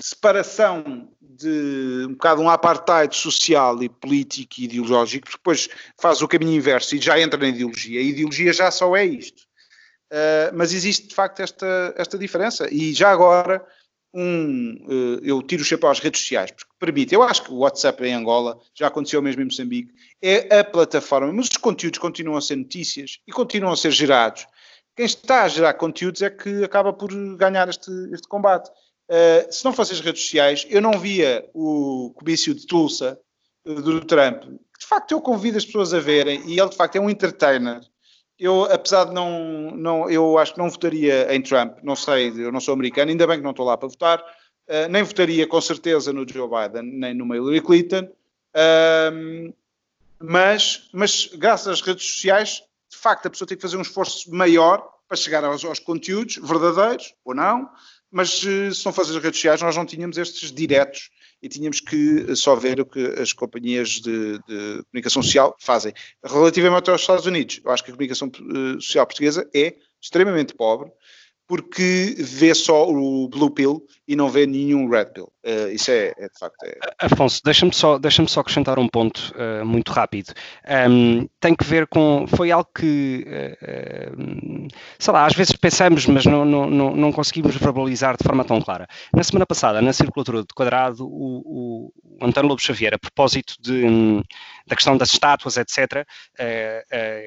[0.01, 5.69] separação de um bocado um apartheid social e político e ideológico, porque depois
[5.99, 7.99] faz o caminho inverso e já entra na ideologia.
[7.99, 9.43] A ideologia já só é isto.
[10.11, 12.67] Uh, mas existe de facto esta, esta diferença.
[12.71, 13.65] E já agora,
[14.13, 17.13] um, uh, eu tiro o chapéu às redes sociais, porque permite.
[17.13, 21.31] Eu acho que o WhatsApp em Angola, já aconteceu mesmo em Moçambique, é a plataforma,
[21.31, 24.47] mas os conteúdos continuam a ser notícias e continuam a ser gerados
[24.99, 28.69] quem está a gerar conteúdos é que acaba por ganhar este, este combate.
[29.09, 33.19] Uh, se não fossem as redes sociais, eu não via o comício de Tulsa
[33.65, 34.43] uh, do Trump.
[34.43, 37.81] De facto, eu convido as pessoas a verem e ele de facto é um entertainer.
[38.37, 42.51] Eu, apesar de não, não, eu acho que não votaria em Trump, não sei, eu
[42.51, 45.59] não sou americano, ainda bem que não estou lá para votar, uh, nem votaria com
[45.59, 48.07] certeza no Joe Biden, nem no Hillary Clinton,
[50.19, 54.33] mas, mas graças às redes sociais de facto a pessoa tem que fazer um esforço
[54.33, 57.69] maior para chegar aos, aos conteúdos verdadeiros ou não,
[58.11, 61.09] mas eh, se não fossem as redes sociais nós não tínhamos estes diretos
[61.41, 65.93] e tínhamos que eh, só ver o que as companhias de, de comunicação social fazem.
[66.23, 70.91] Relativamente aos Estados Unidos, eu acho que a comunicação eh, social portuguesa é extremamente pobre,
[71.49, 75.33] porque vê só o Blue Pill e não vê nenhum Red Pill.
[75.43, 76.63] Uh, isso é, é, de facto.
[76.63, 76.77] É...
[76.99, 80.31] Afonso, deixa-me só, deixa só acrescentar um ponto uh, muito rápido.
[80.87, 82.27] Um, tem que ver com.
[82.27, 83.25] Foi algo que.
[83.27, 84.67] Uh,
[84.99, 88.61] sei lá, às vezes pensamos, mas não, não, não, não, conseguimos verbalizar de forma tão
[88.61, 88.87] clara.
[89.11, 91.91] Na semana passada, na circulatura de quadrado, o,
[92.21, 94.21] o António Lobo Xavier, a propósito de, um,
[94.69, 96.05] da questão das estátuas, etc.,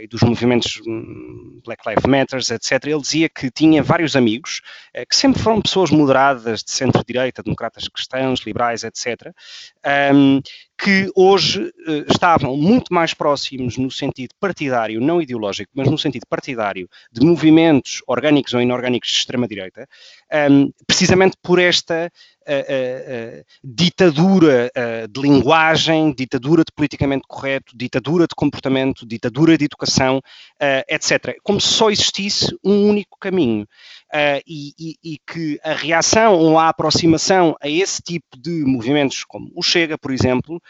[0.01, 4.62] e dos movimentos hum, Black Lives Matter, etc., ele dizia que tinha vários amigos
[5.09, 9.34] que sempre foram pessoas moderadas de centro-direita, democratas cristãos, liberais, etc.,
[10.83, 16.26] que hoje uh, estavam muito mais próximos no sentido partidário, não ideológico, mas no sentido
[16.28, 19.89] partidário, de movimentos orgânicos ou inorgânicos de extrema-direita,
[20.51, 22.11] um, precisamente por esta
[22.43, 24.72] uh, ditadura
[25.09, 30.20] de linguagem, ditadura de politicamente correto, ditadura de comportamento, ditadura de educação,
[30.89, 31.37] etc.
[31.43, 33.66] Como se só existisse um único caminho.
[34.47, 39.51] E, e, e, que a reação ou a aproximação a esse tipo de movimentos, como
[39.55, 40.61] o Chega, por exemplo,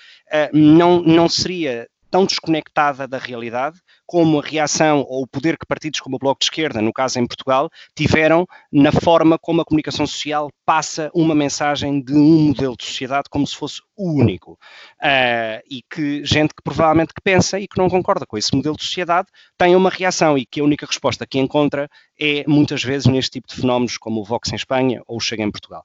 [0.53, 3.81] não, não seria tão desconectada da realidade
[4.13, 7.19] como a reação ou o poder que partidos como o Bloco de Esquerda, no caso
[7.19, 12.77] em Portugal, tiveram na forma como a comunicação social passa uma mensagem de um modelo
[12.77, 14.59] de sociedade como se fosse o único.
[15.01, 18.77] Uh, e que gente que provavelmente que pensa e que não concorda com esse modelo
[18.77, 21.89] de sociedade tem uma reação e que a única resposta que encontra
[22.21, 25.43] é muitas vezes neste tipo de fenómenos como o Vox em Espanha ou o Chega
[25.43, 25.85] em Portugal.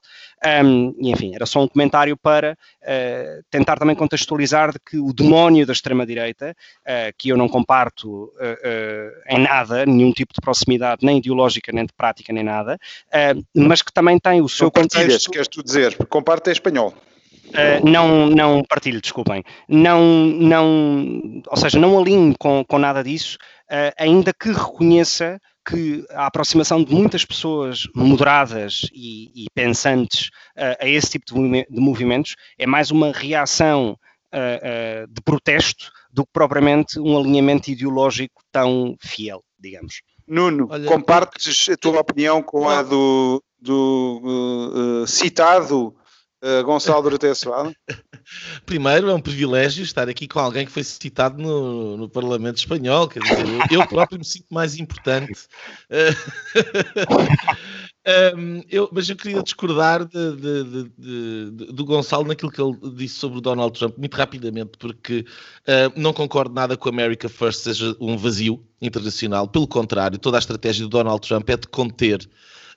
[0.64, 5.12] Um, e enfim, era só um comentário para uh, tentar também contextualizar de que o
[5.12, 11.04] demónio da extrema-direita, uh, que eu não comparto uh, em nada, nenhum tipo de proximidade,
[11.04, 12.78] nem ideológica, nem de prática, nem nada,
[13.54, 15.30] mas que também tem o seu contexto...
[15.30, 16.94] queres tu dizer, comparte é espanhol.
[17.48, 19.42] Uh, não, não partilho, desculpem.
[19.66, 23.38] Não, não, ou seja, não alinho com, com nada disso,
[23.70, 30.76] uh, ainda que reconheça que a aproximação de muitas pessoas moderadas e, e pensantes uh,
[30.80, 33.90] a esse tipo de, de, movimentos é mais uma reação
[34.34, 40.00] uh, uh, de protesto do que propriamente um alinhamento ideológico tão fiel, digamos.
[40.26, 45.94] Nuno, Olha, compartes a tua opinião com a do, do citado
[46.40, 47.74] Uh, Gonçalo Doroteia Soada?
[48.64, 53.08] Primeiro, é um privilégio estar aqui com alguém que foi citado no, no Parlamento Espanhol.
[53.08, 55.32] Quer dizer, eu, eu próprio me sinto mais importante.
[58.36, 63.16] um, eu, mas eu queria discordar de, de, de, do Gonçalo naquilo que ele disse
[63.16, 65.26] sobre o Donald Trump, muito rapidamente, porque
[65.66, 69.46] uh, não concordo nada com a America First seja um vazio internacional.
[69.46, 72.20] Pelo contrário, toda a estratégia do Donald Trump é de conter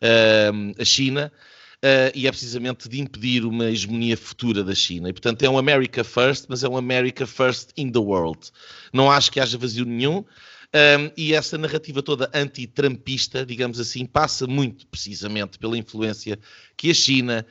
[0.02, 1.32] uh, a China
[1.78, 5.10] uh, e é precisamente de impedir uma hegemonia futura da China.
[5.10, 8.52] E, portanto, é um America First, mas é um America First in the world.
[8.92, 10.26] Não acho que haja vazio nenhum.
[10.74, 16.40] Um, e essa narrativa toda anti-trumpista, digamos assim, passa muito precisamente pela influência
[16.78, 17.46] que a China,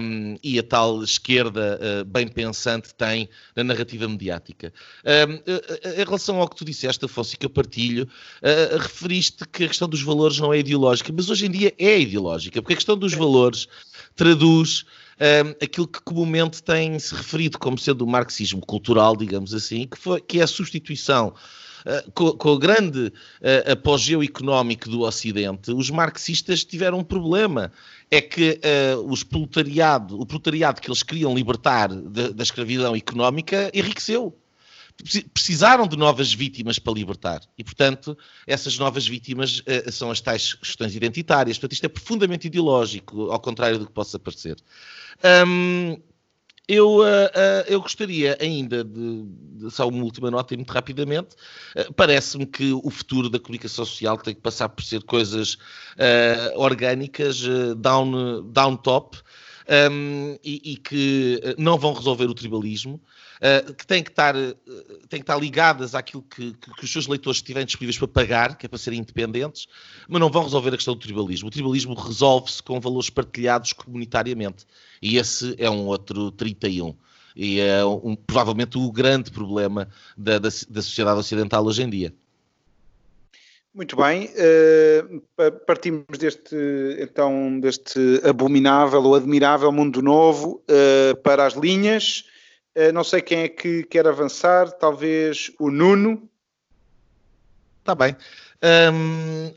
[0.00, 4.72] um, e a tal esquerda uh, bem pensante tem na narrativa mediática.
[5.04, 5.34] Um,
[6.00, 8.08] em relação ao que tu disseste, Afonso, e que eu partilho,
[8.42, 12.00] uh, referiste que a questão dos valores não é ideológica, mas hoje em dia é
[12.00, 13.68] ideológica, porque a questão dos valores
[14.16, 14.84] traduz
[15.20, 20.20] um, aquilo que comumente tem-se referido como sendo o marxismo cultural, digamos assim, que, foi,
[20.20, 21.32] que é a substituição
[22.14, 27.72] com, com, o grande uh, apogeu económico do Ocidente, os marxistas tiveram um problema
[28.10, 28.60] é que
[28.94, 34.36] uh, os proletariado, o proletariado que eles queriam libertar de, da escravidão económica enriqueceu.
[35.32, 37.40] Precisaram de novas vítimas para libertar.
[37.56, 38.16] E, portanto,
[38.46, 41.56] essas novas vítimas uh, são as tais questões identitárias.
[41.56, 44.56] Portanto, isto é profundamente ideológico, ao contrário do que possa parecer.
[45.46, 45.96] Um,
[46.68, 51.34] eu, uh, uh, eu gostaria ainda de, de, só uma última nota e muito rapidamente.
[51.76, 55.58] Uh, Parece-me que o futuro da comunicação social tem que passar por ser coisas
[56.54, 57.42] orgânicas,
[57.76, 59.18] down, down top,
[59.90, 63.00] um, e, e, que não vão resolver o tribalismo.
[63.42, 64.54] Uh, que têm que estar, uh,
[65.08, 68.56] têm que estar ligadas àquilo que, que, que, os seus leitores estiverem disponíveis para pagar,
[68.56, 69.66] que é para serem independentes,
[70.08, 71.48] mas não vão resolver a questão do tribalismo.
[71.48, 74.64] O tribalismo resolve-se com valores partilhados comunitariamente.
[75.02, 76.94] E esse é um outro 31.
[77.34, 82.14] E é um, provavelmente o grande problema da, da, da sociedade ocidental hoje em dia.
[83.74, 86.54] Muito bem, uh, partimos deste
[87.00, 92.30] então deste abominável ou admirável mundo novo uh, para as linhas.
[92.76, 96.28] Uh, não sei quem é que quer avançar, talvez o Nuno.
[97.80, 98.16] Está bem.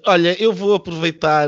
[0.03, 1.47] Olha, eu vou aproveitar,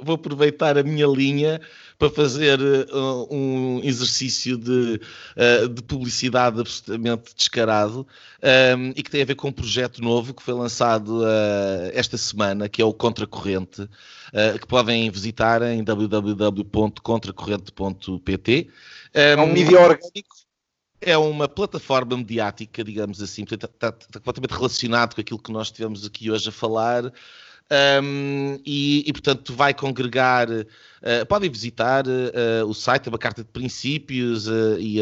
[0.00, 1.60] vou aproveitar a minha linha
[1.98, 5.00] para fazer uh, um exercício de,
[5.36, 8.06] uh, de, publicidade absolutamente descarado
[8.76, 12.16] um, e que tem a ver com um projeto novo que foi lançado uh, esta
[12.16, 13.90] semana, que é o Contracorrente,
[14.60, 18.68] que podem visitar em www.contracorrente.pt.
[19.14, 20.36] Um, é um mídia orgânico
[21.00, 25.70] é uma plataforma mediática, digamos assim, está, está, está, completamente relacionado com aquilo que nós
[25.70, 27.12] tivemos aqui hoje a falar.
[27.70, 30.48] Um, e, e, portanto, vai congregar.
[30.50, 34.98] Uh, podem visitar uh, o site, é uma carta de princípios uh, e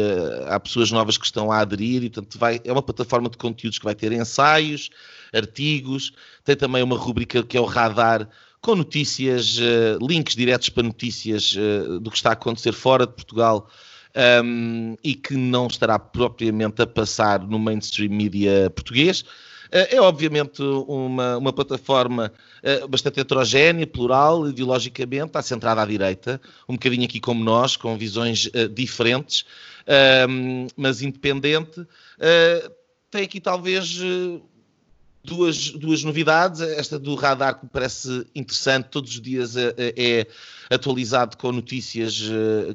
[0.47, 2.03] há pessoas novas que estão a aderir.
[2.03, 4.89] E, portanto, vai, é uma plataforma de conteúdos que vai ter ensaios,
[5.33, 6.11] artigos,
[6.43, 8.27] tem também uma rubrica que é o Radar
[8.59, 9.59] com notícias,
[10.01, 11.55] links diretos para notícias
[12.01, 13.69] do que está a acontecer fora de Portugal
[14.43, 19.21] um, e que não estará propriamente a passar no mainstream media português.
[19.67, 22.31] Uh, é obviamente uma, uma plataforma
[22.63, 27.97] uh, bastante heterogénea, plural, ideologicamente, está centrada à direita, um bocadinho aqui como nós, com
[27.97, 29.45] visões uh, diferentes,
[30.75, 31.87] mas independente.
[33.09, 33.97] tem aqui talvez
[35.23, 36.59] duas, duas novidades.
[36.59, 40.27] Esta do radar que me parece interessante, todos os dias é, é
[40.69, 42.19] atualizado com notícias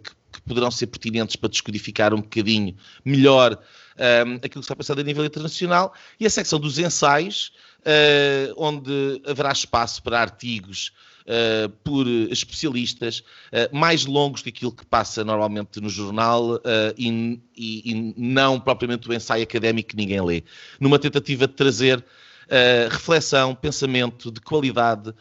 [0.03, 2.75] que, que, poderão ser pertinentes para descodificar um bocadinho
[3.05, 5.93] melhor um, aquilo que está passando a nível internacional.
[6.19, 10.93] E a secção dos ensaios, uh, onde haverá espaço para artigos.
[11.23, 13.21] Uh, por especialistas
[13.53, 16.61] uh, mais longos que aquilo que passa normalmente no jornal uh,
[16.99, 20.43] e, e, e, não propriamente o ensaio académico que ninguém lê,
[20.81, 22.05] numa tentativa de trazer
[22.53, 25.15] uh, reflexão, pensamento de qualidade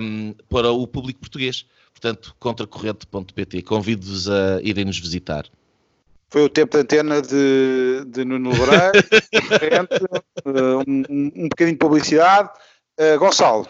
[0.00, 1.66] um, para o público português.
[2.04, 3.62] Portanto, contracorrente.pt.
[3.62, 5.46] Convido-vos a irem nos visitar.
[6.28, 8.92] Foi o tempo de antena de, de Nuno Loureiro,
[10.86, 11.02] um,
[11.34, 12.50] um bocadinho de publicidade.
[13.00, 13.66] Uh, Gonçalo.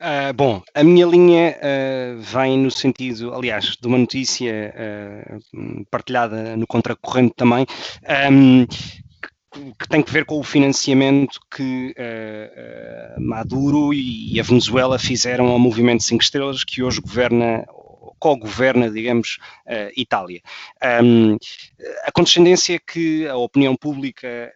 [0.00, 6.56] Uh, bom, a minha linha uh, vem no sentido, aliás, de uma notícia uh, partilhada
[6.56, 7.64] no Contracorrente também,
[8.32, 8.66] um, ehm,
[9.50, 15.48] que tem que ver com o financiamento que uh, uh, Maduro e, a Venezuela fizeram
[15.48, 17.66] ao movimento 5 estrelas que hoje governa
[18.20, 20.40] co-governa, digamos, uh, Itália.
[21.02, 21.36] Um,
[22.04, 24.52] a condescendência que a opinião pública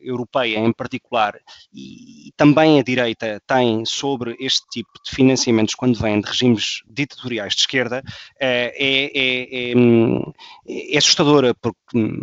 [0.00, 1.38] europeia em particular
[1.72, 7.54] e, também a direita tem sobre este tipo de financiamentos quando vêm de regimes ditatoriais
[7.54, 8.02] de esquerda
[8.40, 11.78] é, é, é, é assustadora porque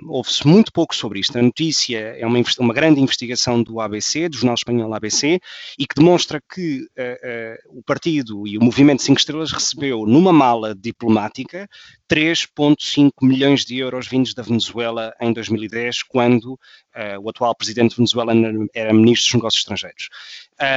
[0.07, 1.37] ouve-se muito pouco sobre isto.
[1.37, 5.39] A notícia é uma, uma grande investigação do ABC, do jornal espanhol ABC,
[5.77, 10.31] e que demonstra que uh, uh, o partido e o movimento 5 estrelas recebeu numa
[10.31, 11.67] mala diplomática
[12.09, 18.67] 3,5 milhões de euros vindos da Venezuela em 2010, quando uh, o atual presidente venezuelano
[18.73, 20.09] era ministro dos Negócios Estrangeiros.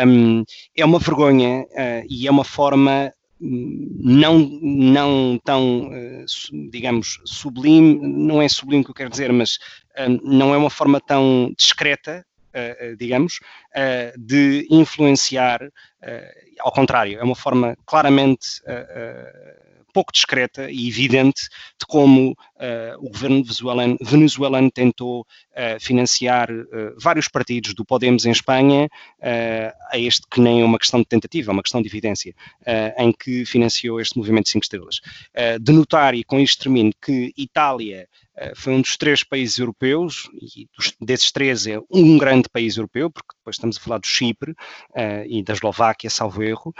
[0.07, 0.44] Um,
[0.76, 7.99] é uma vergonha uh, e é uma forma hum, não, não tão, uh, digamos, sublime,
[8.03, 9.57] não é sublime que eu quero dizer, mas
[9.96, 12.24] uh, não é uma forma tão discreta,
[12.55, 13.40] uh, digamos,
[14.18, 15.61] de influenciar,
[16.59, 18.61] ao contrário, é uma forma claramente
[19.99, 21.42] pouco discreta e evidente
[21.76, 28.24] de como uh, o governo venezuelano, venezuelano tentou uh, financiar uh, vários partidos do Podemos
[28.24, 28.88] em Espanha,
[29.90, 32.34] a este que nem é uma questão de tentativa, é uma questão de evidência,
[32.99, 35.01] em que financiou este movimento 5 estrelas.
[35.61, 38.07] de notar, e com isto termino, que Itália
[38.55, 40.68] foi um dos três países europeus, e
[41.01, 45.24] desses três é um grande país europeu, porque depois estamos a falar do Chipre uh,
[45.26, 46.72] e da Eslováquia, salvo erro,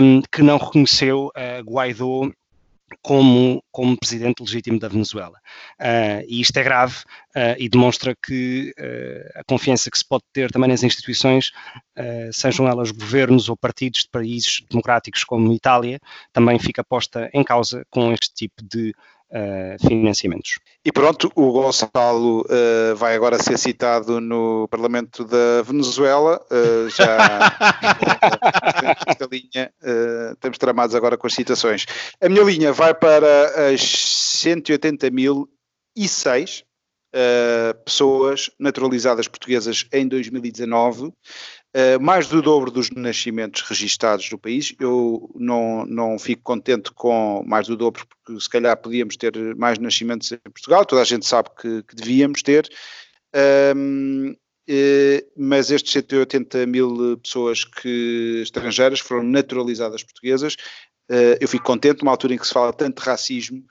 [0.00, 2.30] um, que não reconheceu uh, Guaidó
[3.00, 5.38] como, como presidente legítimo da Venezuela.
[5.80, 6.96] Uh, e isto é grave
[7.36, 11.52] uh, e demonstra que uh, a confiança que se pode ter também nas instituições,
[12.32, 16.00] sejam elas governos ou partidos de países democráticos como Itália,
[16.32, 18.94] também fica posta em causa com este tipo de
[19.34, 20.58] Uh, financiamentos.
[20.84, 26.38] E pronto, o Gonçalo uh, vai agora ser citado no Parlamento da Venezuela.
[26.50, 27.16] Uh, já
[29.08, 29.72] esta linha
[30.34, 31.86] estamos tramados agora com as citações.
[32.20, 36.64] A minha linha vai para as 180.006
[37.86, 41.10] pessoas naturalizadas portuguesas em 2019.
[41.74, 44.74] Uh, mais do dobro dos nascimentos registados no país.
[44.78, 49.78] Eu não, não fico contente com mais do dobro, porque se calhar podíamos ter mais
[49.78, 52.68] nascimentos em Portugal, toda a gente sabe que, que devíamos ter.
[53.74, 54.32] Um,
[54.68, 60.56] uh, mas estes 180 mil pessoas que, estrangeiras foram naturalizadas portuguesas.
[61.10, 63.64] Uh, eu fico contente, numa altura em que se fala tanto de racismo,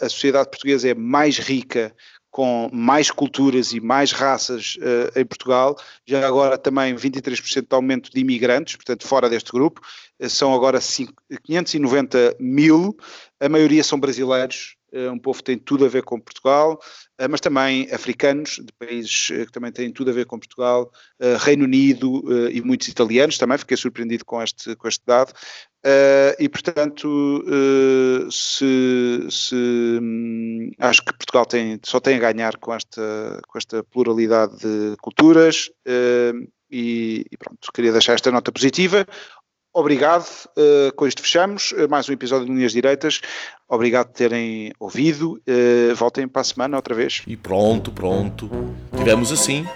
[0.00, 1.94] a sociedade portuguesa é mais rica
[2.36, 5.74] com mais culturas e mais raças uh, em Portugal,
[6.04, 9.80] já agora também 23% de aumento de imigrantes, portanto fora deste grupo,
[10.20, 12.94] uh, são agora 5, 590 mil,
[13.40, 16.78] a maioria são brasileiros, uh, um povo que tem tudo a ver com Portugal,
[17.30, 20.92] mas também africanos, de países que também têm tudo a ver com Portugal,
[21.38, 23.56] Reino Unido e muitos italianos, também.
[23.56, 25.32] Fiquei surpreendido com este, com este dado,
[25.86, 32.56] Uh, e, portanto, uh, se, se hum, acho que Portugal tem, só tem a ganhar
[32.56, 38.50] com esta, com esta pluralidade de culturas uh, e, e, pronto, queria deixar esta nota
[38.50, 39.06] positiva.
[39.72, 40.26] Obrigado,
[40.96, 43.20] com isto fechamos mais um episódio de Linhas Direitas.
[43.68, 45.38] Obrigado por terem ouvido.
[45.94, 47.22] voltem para a semana outra vez.
[47.26, 48.48] E pronto, pronto.
[48.96, 49.66] Tivemos assim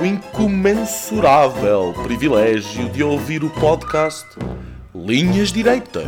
[0.00, 4.26] o incomensurável privilégio de ouvir o podcast
[4.94, 6.06] Linhas Direitas,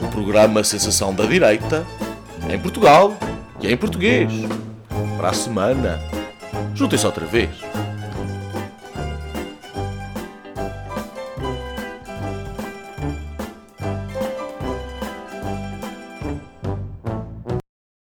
[0.00, 1.86] o programa Sensação da Direita,
[2.52, 3.16] em Portugal
[3.60, 4.32] E em português.
[5.16, 6.00] Para a semana.
[6.74, 7.50] Juntem-se outra vez.